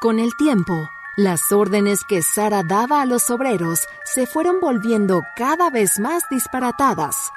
[0.00, 5.68] Con el tiempo, las órdenes que Sara daba a los obreros se fueron volviendo cada
[5.68, 7.30] vez más disparatadas.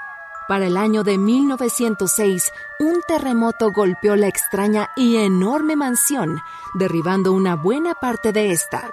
[0.47, 6.41] Para el año de 1906, un terremoto golpeó la extraña y enorme mansión,
[6.73, 8.89] derribando una buena parte de esta.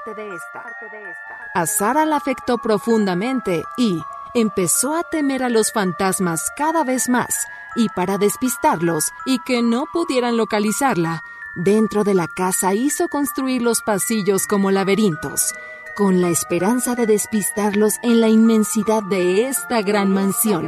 [1.55, 4.01] A Sara la afectó profundamente y
[4.35, 9.87] empezó a temer a los fantasmas cada vez más, y para despistarlos y que no
[9.93, 11.23] pudieran localizarla,
[11.57, 15.53] dentro de la casa hizo construir los pasillos como laberintos,
[16.01, 20.67] con la esperanza de despistarlos en la inmensidad de esta gran mansión.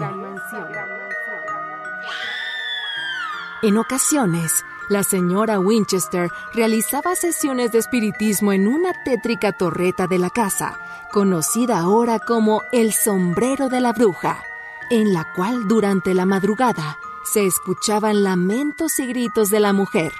[3.62, 10.28] En ocasiones, la señora Winchester realizaba sesiones de espiritismo en una tétrica torreta de la
[10.28, 10.78] casa,
[11.10, 14.42] conocida ahora como el sombrero de la bruja,
[14.90, 20.12] en la cual durante la madrugada se escuchaban lamentos y gritos de la mujer.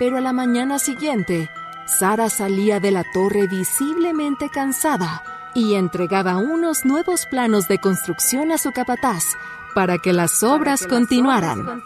[0.00, 1.48] Pero a la mañana siguiente,
[1.86, 5.22] Sara salía de la torre visiblemente cansada
[5.54, 9.36] y entregaba unos nuevos planos de construcción a su capataz
[9.74, 11.82] para que las obras continuaran.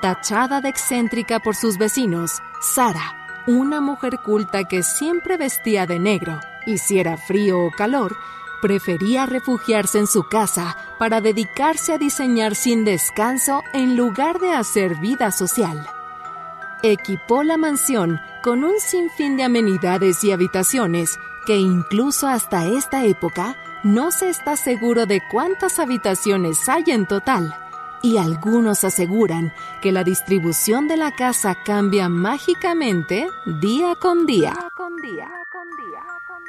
[0.00, 6.40] Tachada de excéntrica por sus vecinos, Sara, una mujer culta que siempre vestía de negro,
[6.66, 8.16] hiciera frío o calor,
[8.62, 14.96] prefería refugiarse en su casa para dedicarse a diseñar sin descanso en lugar de hacer
[14.96, 15.86] vida social.
[16.82, 23.56] Equipó la mansión con un sinfín de amenidades y habitaciones que incluso hasta esta época
[23.82, 27.54] no se está seguro de cuántas habitaciones hay en total.
[28.02, 33.28] Y algunos aseguran que la distribución de la casa cambia mágicamente
[33.60, 34.54] día con día.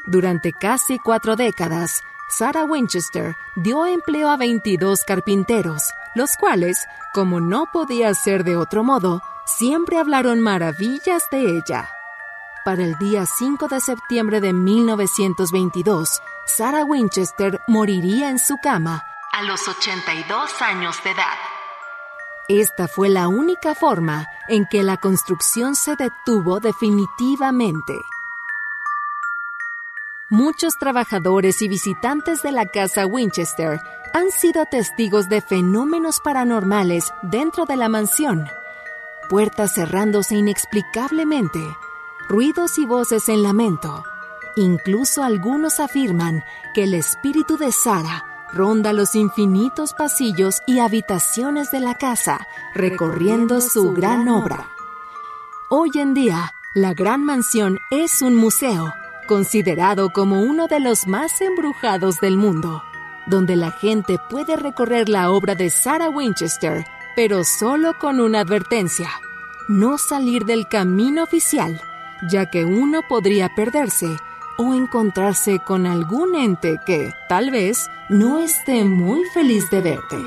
[0.06, 7.66] Durante casi cuatro décadas, Sarah Winchester dio empleo a 22 carpinteros, los cuales, como no
[7.72, 9.22] podía ser de otro modo,
[9.58, 11.90] siempre hablaron maravillas de ella.
[12.64, 19.04] Para el día 5 de septiembre de 1922, Sarah Winchester moriría en su cama.
[19.32, 21.38] A los 82 años de edad.
[22.48, 27.94] Esta fue la única forma en que la construcción se detuvo definitivamente.
[30.30, 33.80] Muchos trabajadores y visitantes de la casa Winchester
[34.14, 38.48] han sido testigos de fenómenos paranormales dentro de la mansión.
[39.32, 41.62] Puertas cerrándose inexplicablemente,
[42.28, 44.04] ruidos y voces en lamento.
[44.58, 51.80] Incluso algunos afirman que el espíritu de Sara ronda los infinitos pasillos y habitaciones de
[51.80, 54.68] la casa, recorriendo su gran obra.
[55.70, 58.94] Hoy en día, la gran mansión es un museo,
[59.30, 62.84] considerado como uno de los más embrujados del mundo,
[63.28, 69.10] donde la gente puede recorrer la obra de Sarah Winchester, pero solo con una advertencia,
[69.68, 71.82] no salir del camino oficial,
[72.30, 74.18] ya que uno podría perderse
[74.58, 80.18] o encontrarse con algún ente que, tal vez, no esté muy feliz de verte.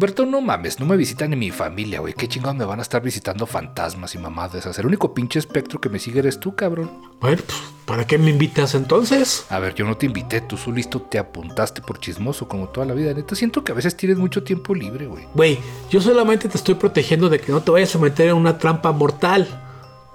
[0.00, 2.14] Humberto, no mames, no me visitan ni mi familia, güey.
[2.14, 4.78] ¿Qué chingados me van a estar visitando fantasmas y mamadas de esas?
[4.78, 6.90] El único pinche espectro que me sigue eres tú, cabrón.
[7.20, 9.44] Bueno, pues, ¿para qué me invitas entonces?
[9.50, 12.94] A ver, yo no te invité, tú solito te apuntaste por chismoso como toda la
[12.94, 13.12] vida.
[13.12, 15.26] Neta, siento que a veces tienes mucho tiempo libre, güey.
[15.34, 15.58] Güey,
[15.90, 18.92] yo solamente te estoy protegiendo de que no te vayas a meter en una trampa
[18.92, 19.46] mortal.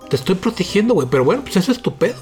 [0.10, 2.18] Te estoy protegiendo, güey, pero bueno, pues eso es tu pedo.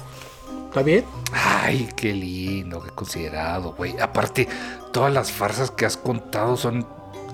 [0.66, 1.06] ¿Está bien?
[1.32, 3.98] Ay, qué lindo, qué considerado, güey.
[3.98, 4.48] Aparte,
[4.92, 6.86] todas las farsas que has contado son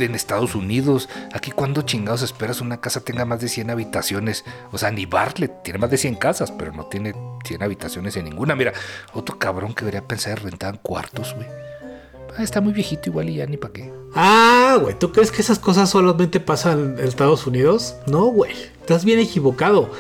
[0.03, 1.09] en Estados Unidos.
[1.33, 4.45] Aquí, cuando chingados esperas una casa tenga más de 100 habitaciones?
[4.73, 8.25] O sea, ni Bartlett tiene más de 100 casas, pero no tiene 100 habitaciones en
[8.25, 8.57] ninguna.
[8.57, 8.73] Mira,
[9.13, 11.47] otro cabrón que debería pensar en rentar cuartos, güey.
[12.37, 13.93] Ah, está muy viejito igual y ya ni para qué.
[14.15, 17.97] Ah, güey, ¿tú crees que esas cosas solamente pasan en Estados Unidos?
[18.07, 19.91] No, güey, estás bien equivocado.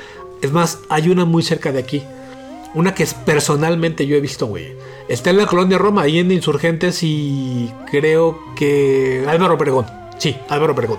[0.42, 2.02] Es más, hay una muy cerca de aquí.
[2.74, 4.74] Una que es personalmente yo he visto, güey.
[5.08, 9.24] Está en la colonia Roma, ahí en Insurgentes y creo que...
[9.28, 9.86] Álvaro Obregón.
[10.18, 10.98] Sí, Álvaro Obregón.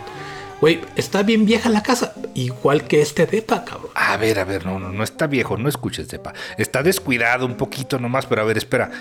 [0.59, 3.89] Güey, está bien vieja la casa, igual que este depa, cabrón.
[3.95, 6.33] A ver, a ver, no, no, no está viejo, no escuches, Depa.
[6.57, 8.91] Está descuidado un poquito nomás, pero a ver, espera.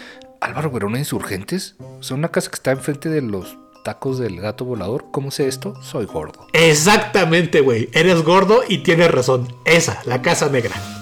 [0.40, 5.06] Álvaro Verona Insurgentes, son una casa que está enfrente de los tacos del gato volador.
[5.10, 5.74] ¿Cómo sé esto?
[5.82, 6.46] Soy gordo.
[6.54, 7.90] Exactamente, güey.
[7.92, 9.54] Eres gordo y tienes razón.
[9.66, 10.99] Esa, la casa negra.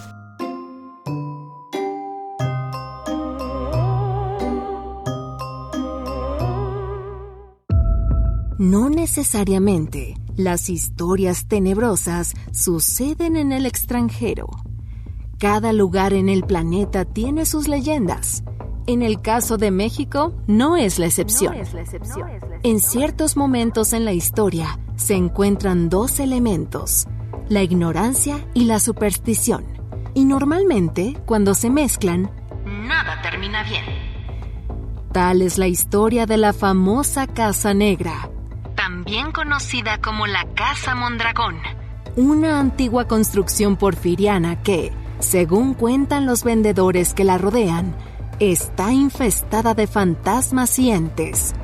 [8.58, 14.48] No necesariamente las historias tenebrosas suceden en el extranjero.
[15.38, 18.42] Cada lugar en el planeta tiene sus leyendas.
[18.86, 21.54] En el caso de México, no es la excepción.
[22.64, 27.06] En ciertos momentos en la historia se encuentran dos elementos,
[27.48, 29.64] la ignorancia y la superstición.
[30.14, 32.30] Y normalmente, cuando se mezclan,
[32.64, 33.84] Nada termina bien.
[35.12, 38.30] tal es la historia de la famosa Casa Negra,
[38.88, 41.56] También conocida como la Casa Mondragón.
[42.16, 47.94] una antigua construcción porfiriana que, según cuentan los vendedores que la rodean,
[48.40, 51.54] está infestada de fantasmas y entes.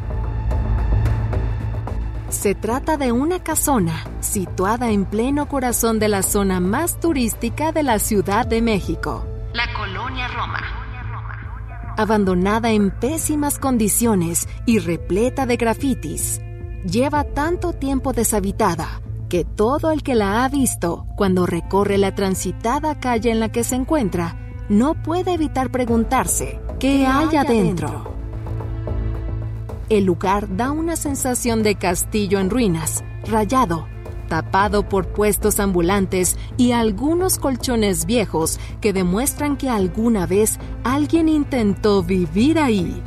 [2.29, 7.85] Se trata de una casona situada en pleno corazón de la zona más turística de
[7.85, 10.61] la Ciudad de México, La Colonia Roma.
[11.97, 16.43] abandonada en pésimas condiciones y repleta de grafitis.
[16.85, 23.01] Lleva tanto tiempo deshabitada que todo el que la ha visto cuando recorre la transitada
[23.01, 24.37] calle en la que se encuentra
[24.69, 28.13] no puede evitar preguntarse qué hay adentro.
[29.89, 33.87] El lugar da una sensación de castillo en ruinas, rayado,
[34.29, 42.03] tapado por puestos ambulantes y algunos colchones viejos que demuestran que alguna vez alguien intentó
[42.03, 43.03] vivir ahí.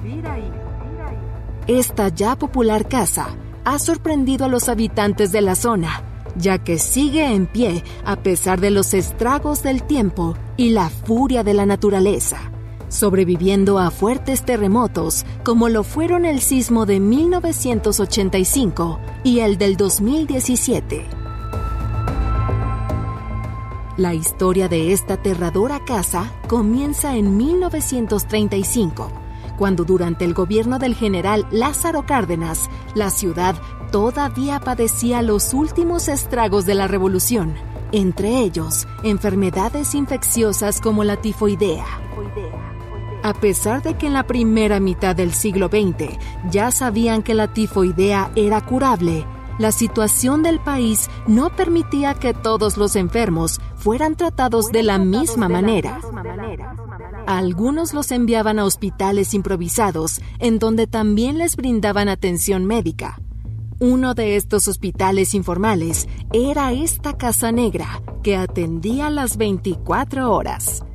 [1.67, 3.35] Esta ya popular casa
[3.67, 6.01] ha sorprendido a los habitantes de la zona,
[6.37, 11.43] ya que sigue en pie a pesar de los estragos del tiempo y la furia
[11.43, 12.37] de la naturaleza,
[12.87, 21.05] sobreviviendo a fuertes terremotos como lo fueron el sismo de 1985 y el del 2017.
[23.97, 29.11] La historia de esta aterradora casa comienza en 1935,
[29.57, 33.55] cuando durante el gobierno del general Lázaro Cárdenas, la ciudad
[33.91, 37.55] todavía padecía los últimos estragos de la revolución,
[37.91, 41.85] entre ellos enfermedades infecciosas como la tifoidea.
[43.23, 46.17] A pesar de que en la primera mitad del siglo XX
[46.49, 49.25] ya sabían que la tifoidea era curable,
[49.57, 55.49] la situación del país no permitía que todos los enfermos fueran tratados de la misma
[55.49, 55.99] manera.
[57.27, 63.19] Algunos los enviaban a hospitales improvisados, en donde también les brindaban atención médica.
[63.81, 70.85] Uno de estos hospitales informales era esta Casa Negra, que atendía las 24 horas.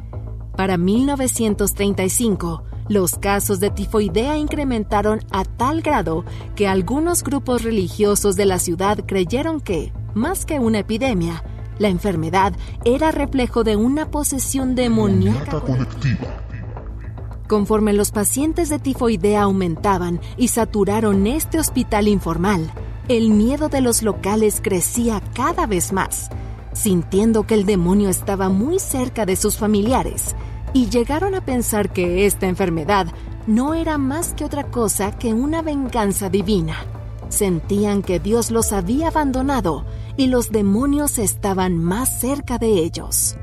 [0.56, 6.24] Para 1935, los casos de tifoidea incrementaron a tal grado
[6.56, 11.44] que algunos grupos religiosos de la ciudad creyeron que, más que una epidemia,
[11.78, 12.52] la enfermedad
[12.84, 15.60] era reflejo de una posesión demoníaca.
[15.60, 16.42] Colectiva.
[17.48, 22.72] Conforme los pacientes de tifoidea aumentaban y saturaron este hospital informal,
[23.08, 26.30] el miedo de los locales crecía cada vez más,
[26.72, 30.34] sintiendo que el demonio estaba muy cerca de sus familiares,
[30.72, 33.06] y llegaron a pensar que esta enfermedad
[33.46, 36.76] no era más que otra cosa que una venganza divina.
[37.32, 39.86] Sentían que Dios los había abandonado
[40.18, 43.36] y los demonios estaban más cerca de ellos.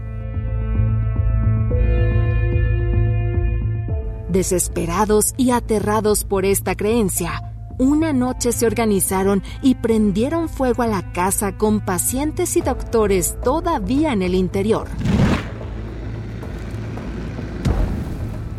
[4.30, 11.12] Desesperados y aterrados por esta creencia, una noche se organizaron y prendieron fuego a la
[11.12, 14.88] casa con pacientes y doctores todavía en el interior.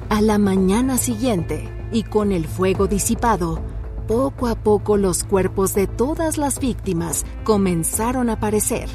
[0.08, 3.60] A la mañana siguiente, y con el fuego disipado,
[4.10, 8.88] poco a poco los cuerpos de todas las víctimas comenzaron a aparecer,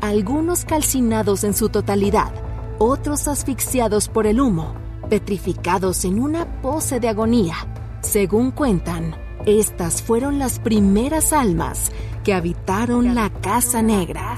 [0.00, 2.32] algunos calcinados en su totalidad,
[2.78, 4.74] otros asfixiados por el humo,
[5.08, 7.54] petrificados en una pose de agonía.
[8.00, 9.14] Según cuentan,
[9.46, 11.92] estas fueron las primeras almas
[12.24, 14.36] que habitaron la Casa Negra.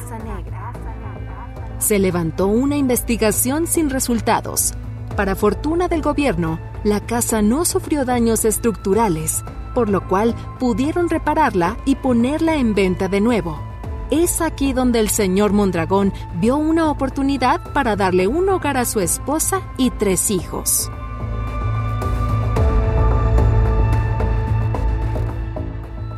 [1.79, 4.75] Se levantó una investigación sin resultados.
[5.17, 11.77] Para fortuna del gobierno, la casa no sufrió daños estructurales, por lo cual pudieron repararla
[11.85, 13.59] y ponerla en venta de nuevo.
[14.11, 19.01] Es aquí donde el señor Mondragón vio una oportunidad para darle un hogar a su
[19.01, 20.91] esposa y tres hijos.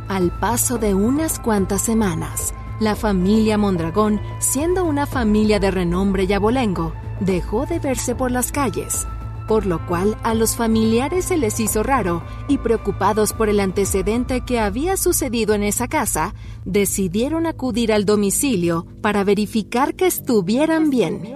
[0.07, 6.33] Al paso de unas cuantas semanas, la familia Mondragón, siendo una familia de renombre y
[6.33, 9.07] abolengo, dejó de verse por las calles,
[9.51, 14.45] por lo cual a los familiares se les hizo raro y preocupados por el antecedente
[14.45, 16.33] que había sucedido en esa casa,
[16.63, 21.33] decidieron acudir al domicilio para verificar que estuvieran bien.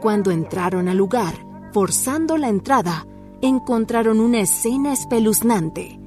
[0.00, 1.34] Cuando entraron al lugar,
[1.74, 3.06] forzando la entrada,
[3.42, 6.00] encontraron una escena espeluznante.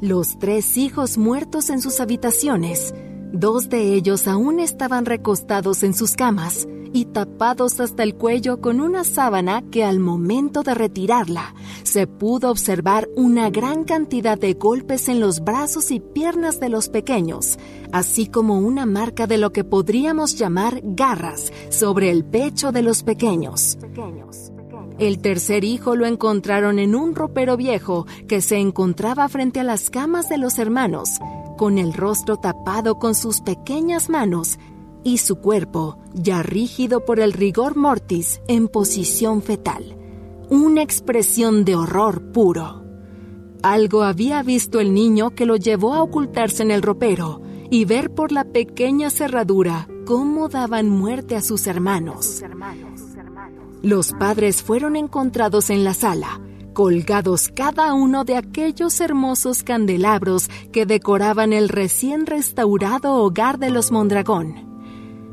[0.00, 2.92] Los tres hijos muertos en sus habitaciones,
[3.32, 8.80] dos de ellos aún estaban recostados en sus camas y tapados hasta el cuello con
[8.80, 15.08] una sábana que al momento de retirarla se pudo observar una gran cantidad de golpes
[15.08, 17.58] en los brazos y piernas de los pequeños,
[17.92, 23.02] así como una marca de lo que podríamos llamar garras sobre el pecho de los
[23.02, 23.78] pequeños.
[24.98, 29.88] El tercer hijo lo encontraron en un ropero viejo que se encontraba frente a las
[29.88, 31.18] camas de los hermanos,
[31.56, 34.58] con el rostro tapado con sus pequeñas manos
[35.04, 39.96] y su cuerpo ya rígido por el rigor mortis en posición fetal.
[40.48, 42.84] Una expresión de horror puro.
[43.62, 48.10] Algo había visto el niño que lo llevó a ocultarse en el ropero y ver
[48.10, 52.42] por la pequeña cerradura cómo daban muerte a sus hermanos.
[53.82, 56.40] Los padres fueron encontrados en la sala,
[56.72, 63.90] colgados cada uno de aquellos hermosos candelabros que decoraban el recién restaurado hogar de los
[63.90, 64.69] Mondragón.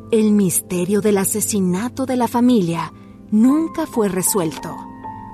[0.10, 2.94] El misterio del asesinato de la familia
[3.30, 4.74] nunca fue resuelto,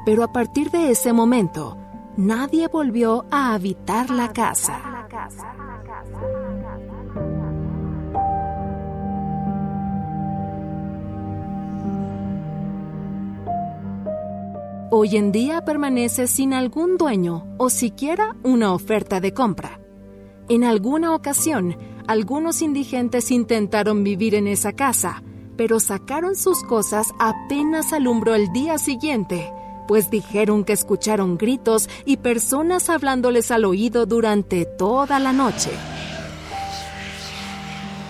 [0.04, 1.78] pero a partir de ese momento,
[2.18, 4.82] nadie volvió a habitar la casa.
[14.90, 19.80] Hoy en día permanece sin algún dueño o siquiera una oferta de compra.
[20.50, 21.78] En alguna ocasión,
[22.08, 25.24] algunos indigentes intentaron vivir en esa casa,
[25.56, 29.52] pero sacaron sus cosas apenas alumbró el día siguiente,
[29.88, 35.72] pues dijeron que escucharon gritos y personas hablándoles al oído durante toda la noche.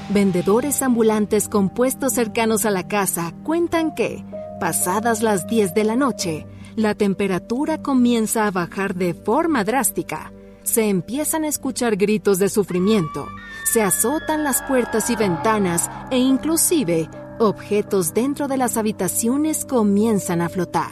[0.10, 4.24] Vendedores ambulantes con puestos cercanos a la casa cuentan que,
[4.60, 10.32] pasadas las 10 de la noche, la temperatura comienza a bajar de forma drástica.
[10.64, 13.28] Se empiezan a escuchar gritos de sufrimiento,
[13.66, 17.10] se azotan las puertas y ventanas e inclusive
[17.40, 20.92] objetos dentro de las habitaciones comienzan a flotar.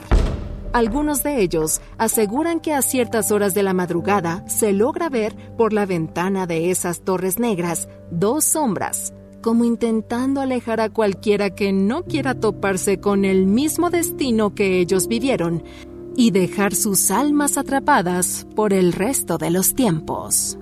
[0.73, 5.73] Algunos de ellos aseguran que a ciertas horas de la madrugada se logra ver por
[5.73, 12.03] la ventana de esas torres negras dos sombras, como intentando alejar a cualquiera que no
[12.03, 15.63] quiera toparse con el mismo destino que ellos vivieron
[16.15, 20.57] y dejar sus almas atrapadas por el resto de los tiempos.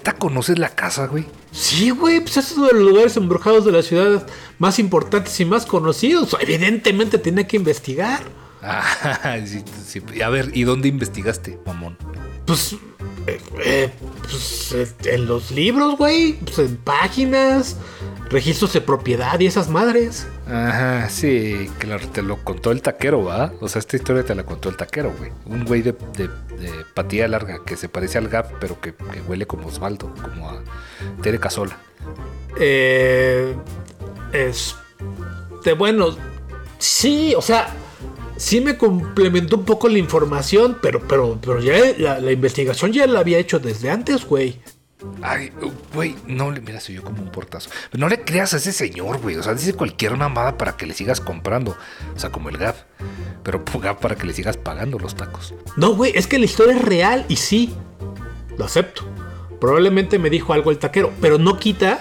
[0.00, 1.26] ¿Neta conoces la casa, güey?
[1.52, 4.26] Sí, güey, pues es uno de los lugares embrujados de la ciudad
[4.58, 6.34] más importantes y más conocidos.
[6.40, 8.22] Evidentemente tenía que investigar.
[8.62, 10.20] Ah, sí, sí.
[10.20, 11.96] A ver, ¿y dónde investigaste, mamón?
[12.44, 12.76] Pues,
[13.64, 13.90] eh,
[14.22, 17.76] pues eh, en los libros, güey, pues en páginas,
[18.30, 20.26] registros de propiedad y esas madres.
[20.46, 23.52] Ajá, sí, claro, te lo contó el taquero, ¿va?
[23.60, 25.30] O sea, esta historia te la contó el taquero, güey.
[25.46, 26.28] Un güey de, de,
[26.58, 30.50] de patilla larga que se parece al Gap, pero que, que huele como Osvaldo, como
[30.50, 30.62] a
[31.22, 31.76] Tere Casola.
[32.58, 33.54] Eh,
[34.32, 36.16] este, bueno,
[36.78, 37.68] sí, o sea,
[38.40, 43.06] sí me complementó un poco la información, pero, pero, pero ya la, la investigación ya
[43.06, 44.58] la había hecho desde antes, güey.
[45.22, 45.50] Ay,
[45.94, 47.70] güey, no le, mira, soy yo como un portazo.
[47.92, 49.36] No le creas a ese señor, güey.
[49.36, 51.76] O sea, dice cualquier mamada para que le sigas comprando.
[52.14, 52.76] O sea, como el Gap.
[53.42, 55.54] Pero Gap para que le sigas pagando los tacos.
[55.76, 57.74] No, güey, es que la historia es real y sí,
[58.56, 59.02] lo acepto.
[59.60, 62.00] Probablemente me dijo algo el taquero, pero no quita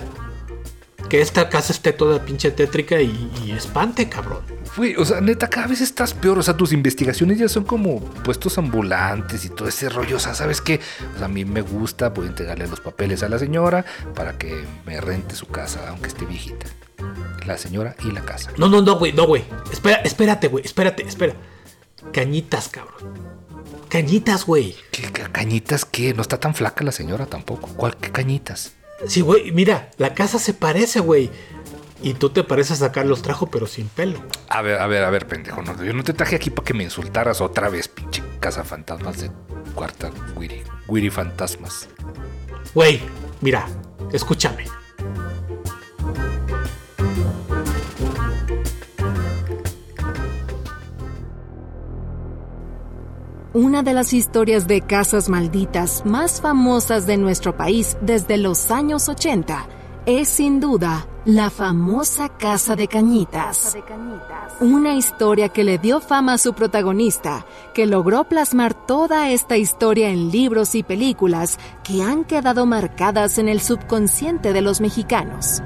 [1.09, 4.58] que esta casa esté toda pinche tétrica y, y espante, cabrón.
[4.79, 6.39] Güey, o sea, neta, cada vez estás peor.
[6.39, 10.15] O sea, tus investigaciones ya son como puestos ambulantes y todo ese rollo.
[10.15, 10.79] O sea, ¿sabes qué?
[11.15, 13.83] O sea, a mí me gusta, voy a entregarle los papeles a la señora
[14.15, 16.67] para que me rente su casa, aunque esté viejita.
[17.45, 18.53] La señora y la casa.
[18.57, 19.43] No, no, no, güey, no, güey.
[19.69, 21.33] Espera, espérate, güey, espérate, espera.
[22.13, 23.19] Cañitas, cabrón.
[23.89, 24.77] Cañitas, güey.
[24.93, 26.13] ¿Qué, qué cañitas qué?
[26.13, 27.67] No está tan flaca la señora tampoco.
[27.75, 28.75] ¿Cuál qué cañitas?
[29.07, 31.29] Sí, güey, mira, la casa se parece, güey.
[32.01, 34.19] Y tú te pareces a Carlos Trajo, pero sin pelo.
[34.47, 35.61] A ver, a ver, a ver, pendejo.
[35.83, 39.31] Yo no te traje aquí para que me insultaras otra vez, pinche casa fantasmas de
[39.75, 40.63] cuarta Wiri.
[40.87, 41.89] Wiri fantasmas.
[42.73, 43.01] Güey,
[43.41, 43.67] mira,
[44.13, 44.65] escúchame.
[53.51, 59.09] Una de las historias de casas malditas más famosas de nuestro país desde los años
[59.09, 63.77] 80 es sin duda la famosa Casa de Cañitas.
[64.59, 70.09] Una historia que le dio fama a su protagonista, que logró plasmar toda esta historia
[70.09, 75.61] en libros y películas que han quedado marcadas en el subconsciente de los mexicanos.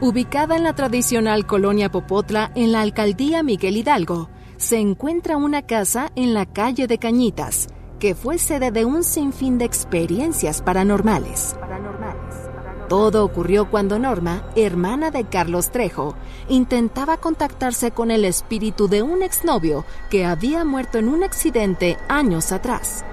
[0.00, 6.10] Ubicada en la tradicional colonia Popotla en la alcaldía Miguel Hidalgo, se encuentra una casa
[6.16, 7.68] en la calle de Cañitas,
[8.02, 11.54] que fue sede de un sinfín de experiencias paranormales.
[12.88, 16.16] Todo ocurrió cuando Norma, hermana de Carlos Trejo,
[16.48, 22.50] intentaba contactarse con el espíritu de un exnovio que había muerto en un accidente años
[22.50, 23.04] atrás.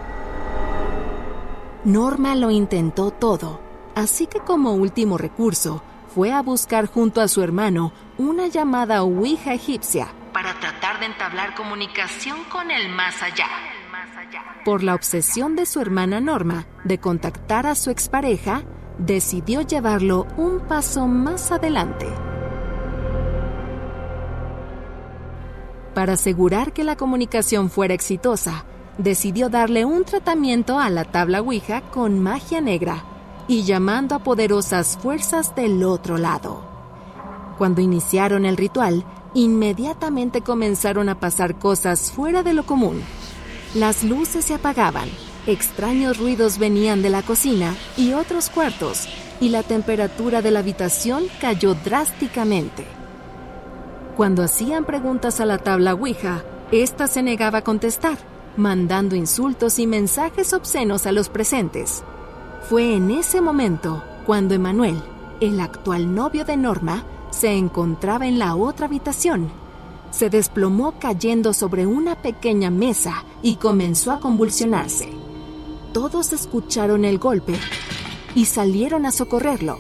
[1.83, 3.61] Norma lo intentó todo,
[3.93, 5.83] así que como último recurso,
[6.15, 11.53] fue a buscar junto a su hermano una llamada Ouija egipcia Para tratar de entablar
[11.53, 13.45] comunicación con el más allá.
[14.65, 18.63] Por la obsesión de su hermana Norma de contactar a su expareja,
[18.97, 22.07] decidió llevarlo un paso más adelante.
[25.93, 28.65] Para asegurar que la comunicación fuera exitosa,
[28.97, 33.03] decidió darle un tratamiento a la tabla Ouija con magia negra
[33.47, 36.61] y llamando a poderosas fuerzas del otro lado.
[37.57, 43.01] Cuando iniciaron el ritual, inmediatamente comenzaron a pasar cosas fuera de lo común.
[43.75, 45.07] Las luces se apagaban,
[45.45, 49.07] extraños ruidos venían de la cocina y otros cuartos,
[49.39, 52.87] y la temperatura de la habitación cayó drásticamente.
[54.17, 58.17] Cuando hacían preguntas a la tabla Ouija, ésta se negaba a contestar,
[58.57, 62.03] mandando insultos y mensajes obscenos a los presentes.
[62.69, 64.99] Fue en ese momento cuando Emanuel,
[65.41, 69.58] el actual novio de Norma, se encontraba en la otra habitación.
[70.11, 75.09] Se desplomó cayendo sobre una pequeña mesa y comenzó a convulsionarse.
[75.93, 77.53] Todos escucharon el golpe
[78.35, 79.79] y salieron a socorrerlo.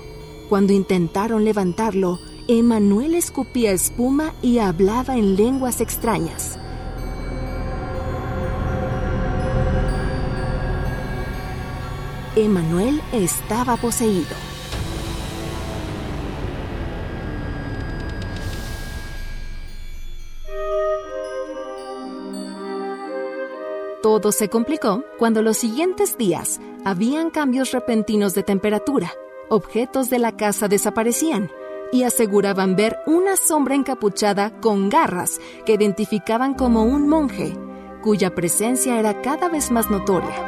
[0.49, 6.57] Cuando intentaron levantarlo, Emanuel escupía espuma y hablaba en lenguas extrañas.
[12.35, 14.48] Emanuel estaba poseído.
[24.01, 29.11] Todo se complicó cuando los siguientes días habían cambios repentinos de temperatura,
[29.49, 31.51] objetos de la casa desaparecían
[31.91, 37.53] y aseguraban ver una sombra encapuchada con garras que identificaban como un monje,
[38.01, 40.45] cuya presencia era cada vez más notoria.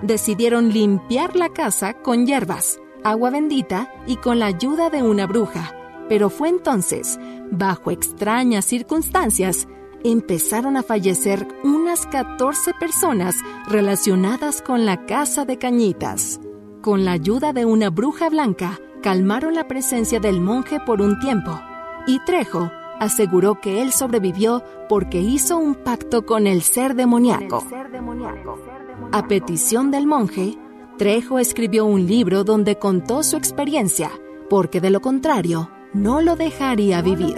[0.00, 5.76] Decidieron limpiar la casa con hierbas, agua bendita y con la ayuda de una bruja,
[6.08, 7.18] pero fue entonces,
[7.50, 9.68] bajo extrañas circunstancias,
[10.04, 13.36] empezaron a fallecer unas 14 personas
[13.68, 16.40] relacionadas con la casa de Cañitas.
[16.82, 21.60] Con la ayuda de una bruja blanca, calmaron la presencia del monje por un tiempo,
[22.06, 27.64] y Trejo aseguró que él sobrevivió porque hizo un pacto con el ser demoníaco.
[29.12, 30.58] A petición del monje,
[30.98, 34.10] Trejo escribió un libro donde contó su experiencia,
[34.50, 37.36] porque de lo contrario, no lo dejaría vivir.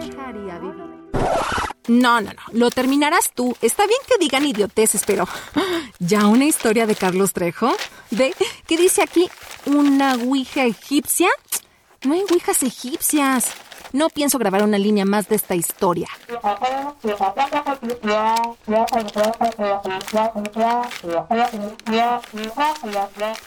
[1.89, 2.43] No, no, no.
[2.53, 3.57] Lo terminarás tú.
[3.61, 5.27] Está bien que digan idioteces, pero.
[5.99, 7.75] ¿Ya una historia de Carlos Trejo?
[8.11, 8.35] ¿Ve?
[8.67, 9.29] ¿Qué dice aquí?
[9.67, 11.29] ¿Una ouija egipcia?
[12.05, 13.51] No hay ouijas egipcias.
[13.93, 16.09] No pienso grabar una línea más de esta historia.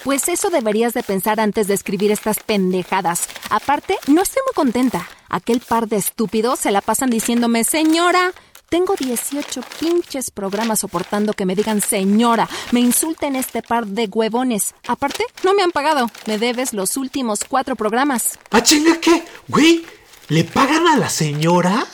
[0.04, 3.28] Pues eso deberías de pensar antes de escribir estas pendejadas.
[3.50, 5.08] Aparte, no estoy muy contenta.
[5.30, 8.32] Aquel par de estúpidos se la pasan diciéndome, señora,
[8.70, 14.74] tengo 18 pinches programas soportando que me digan señora, me insulten este par de huevones.
[14.88, 16.10] Aparte, no me han pagado.
[16.26, 18.40] Me debes los últimos cuatro programas.
[18.52, 19.24] ¿Ah, chinga qué?
[19.48, 19.86] Güey,
[20.30, 21.86] ¿le pagan a la señora?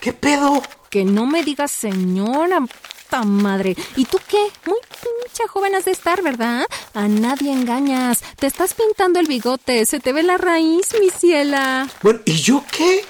[0.00, 0.62] ¿Qué pedo?
[0.90, 3.76] Que no me digas señora, puta madre.
[3.96, 4.38] ¿Y tú qué?
[4.66, 6.66] Muy pinche joven has de estar, ¿verdad?
[6.94, 8.22] A nadie engañas.
[8.38, 9.84] Te estás pintando el bigote.
[9.86, 11.88] Se te ve la raíz, mi ciela.
[12.02, 13.04] Bueno, ¿y yo qué?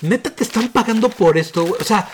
[0.00, 1.76] ¿Neta te están pagando por esto?
[1.78, 2.08] O sea,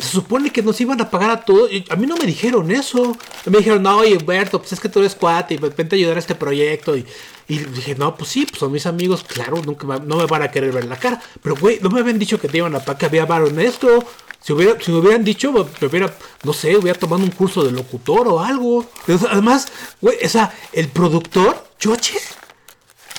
[0.00, 1.70] se supone que nos iban a pagar a todos.
[1.90, 3.16] A mí no me dijeron eso.
[3.44, 6.16] Me dijeron, no, oye, Humberto, pues es que tú eres cuate y vente a ayudar
[6.16, 6.96] a este proyecto.
[6.96, 7.04] Y,
[7.48, 10.50] y dije, no, pues sí, pues son mis amigos, claro, nunca no me van a
[10.50, 11.20] querer ver la cara.
[11.42, 13.60] Pero, güey, no me habían dicho que te iban a pagar, que había varo en
[13.60, 14.04] esto.
[14.40, 17.72] Si, hubiera, si me hubieran dicho, me hubiera, no sé, hubiera tomado un curso de
[17.72, 18.86] locutor o algo.
[19.30, 19.68] Además,
[20.00, 22.18] güey, o sea, el productor, Choche,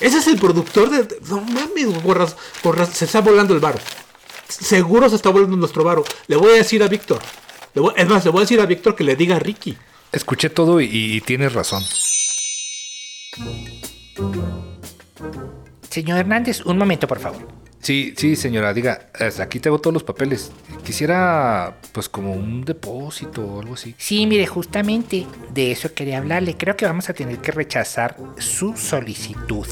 [0.02, 1.18] ese es el productor de.
[1.28, 3.78] No mames, gorras, gorras, se está volando el bar.
[4.52, 6.04] Seguro se está volviendo nuestro varo.
[6.26, 7.20] Le voy a decir a Víctor.
[7.74, 9.76] le voy- es más, le voy a decir a Víctor que le diga a Ricky.
[10.12, 11.82] Escuché todo y, y tienes razón.
[15.88, 17.46] Señor Hernández, un momento, por favor.
[17.82, 19.08] Sí, sí, señora, diga,
[19.40, 20.52] aquí tengo todos los papeles.
[20.84, 23.94] Quisiera, pues, como un depósito o algo así.
[23.98, 26.56] Sí, mire, justamente de eso quería hablarle.
[26.56, 29.66] Creo que vamos a tener que rechazar su solicitud.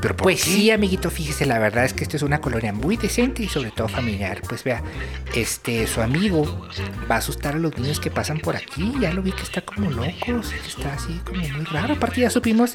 [0.00, 0.50] ¿Pero por Pues qué?
[0.50, 3.72] sí, amiguito, fíjese, la verdad es que esto es una colonia muy decente y sobre
[3.72, 4.40] todo familiar.
[4.48, 4.82] Pues vea,
[5.34, 6.68] este, su amigo
[7.10, 8.92] va a asustar a los niños que pasan por aquí.
[9.00, 11.94] Ya lo vi que está como loco, está así como muy raro.
[11.94, 12.74] Aparte ya supimos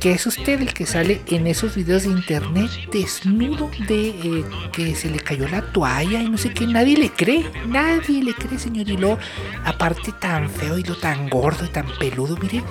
[0.00, 4.94] que es usted el que sale en esos videos de internet desnudo de eh, que
[4.94, 6.66] se le cayó la toalla y no sé qué.
[6.66, 8.88] Nadie le cree, nadie le cree, señor.
[8.88, 9.18] Y luego,
[9.64, 12.62] aparte tan feo y lo tan gordo y tan peludo, mire,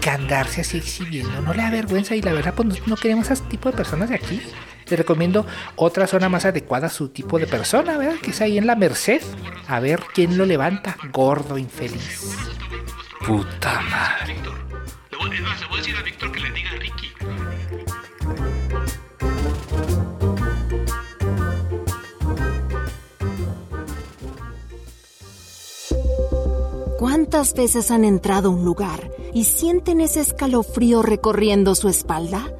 [0.00, 1.40] que andarse así exhibiendo.
[1.42, 4.08] No le da vergüenza y la verdad, pues no, queremos a ese tipo de personas
[4.08, 4.40] de aquí.
[4.88, 8.20] Le recomiendo otra zona más adecuada a su tipo de persona, ¿verdad?
[8.22, 9.22] Que es ahí en la Merced.
[9.66, 10.96] A ver quién lo levanta.
[11.12, 12.36] Gordo, infeliz.
[13.26, 14.36] Puta madre.
[15.36, 17.15] Es más, le voy a decir a Víctor que le diga a Ricky.
[26.98, 32.54] ¿Cuántas veces han entrado a un lugar y sienten ese escalofrío recorriendo su espalda?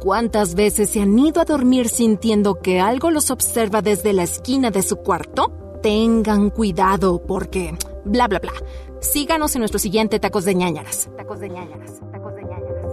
[0.00, 4.70] ¿Cuántas veces se han ido a dormir sintiendo que algo los observa desde la esquina
[4.70, 5.52] de su cuarto?
[5.82, 7.76] Tengan cuidado porque...
[8.06, 8.52] Bla, bla, bla.
[9.00, 11.10] Síganos en nuestro siguiente Tacos de ñañaras.
[11.18, 12.00] Tacos de ñañaras.
[12.10, 12.90] Tacos de ñañaras.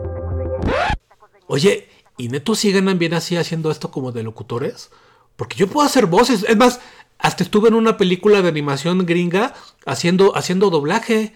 [1.48, 1.88] Oye,
[2.18, 4.92] ¿y neto sí ganan bien así haciendo esto como de locutores?
[5.38, 6.46] Porque yo puedo hacer voces.
[6.50, 6.82] Es más,
[7.18, 9.54] hasta estuve en una película de animación gringa
[9.86, 11.34] haciendo, haciendo doblaje.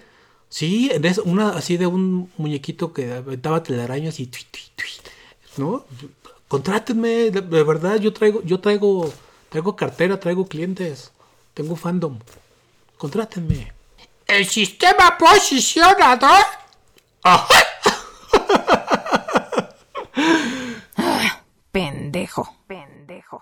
[0.49, 4.27] Sí, en es- una así de un muñequito que aventaba telarañas y...
[4.27, 4.89] tui, tui, tui,
[5.57, 5.85] ¿No?
[6.47, 9.11] Contrátenme, de, de verdad, yo traigo, yo traigo,
[9.49, 11.11] traigo cartera, traigo clientes,
[11.53, 12.19] tengo fandom.
[12.97, 13.73] Contrátenme.
[14.27, 16.43] El sistema posicionador.
[20.95, 21.35] Pendejo.
[21.71, 22.55] Pendejo.
[22.67, 23.41] Pendejo.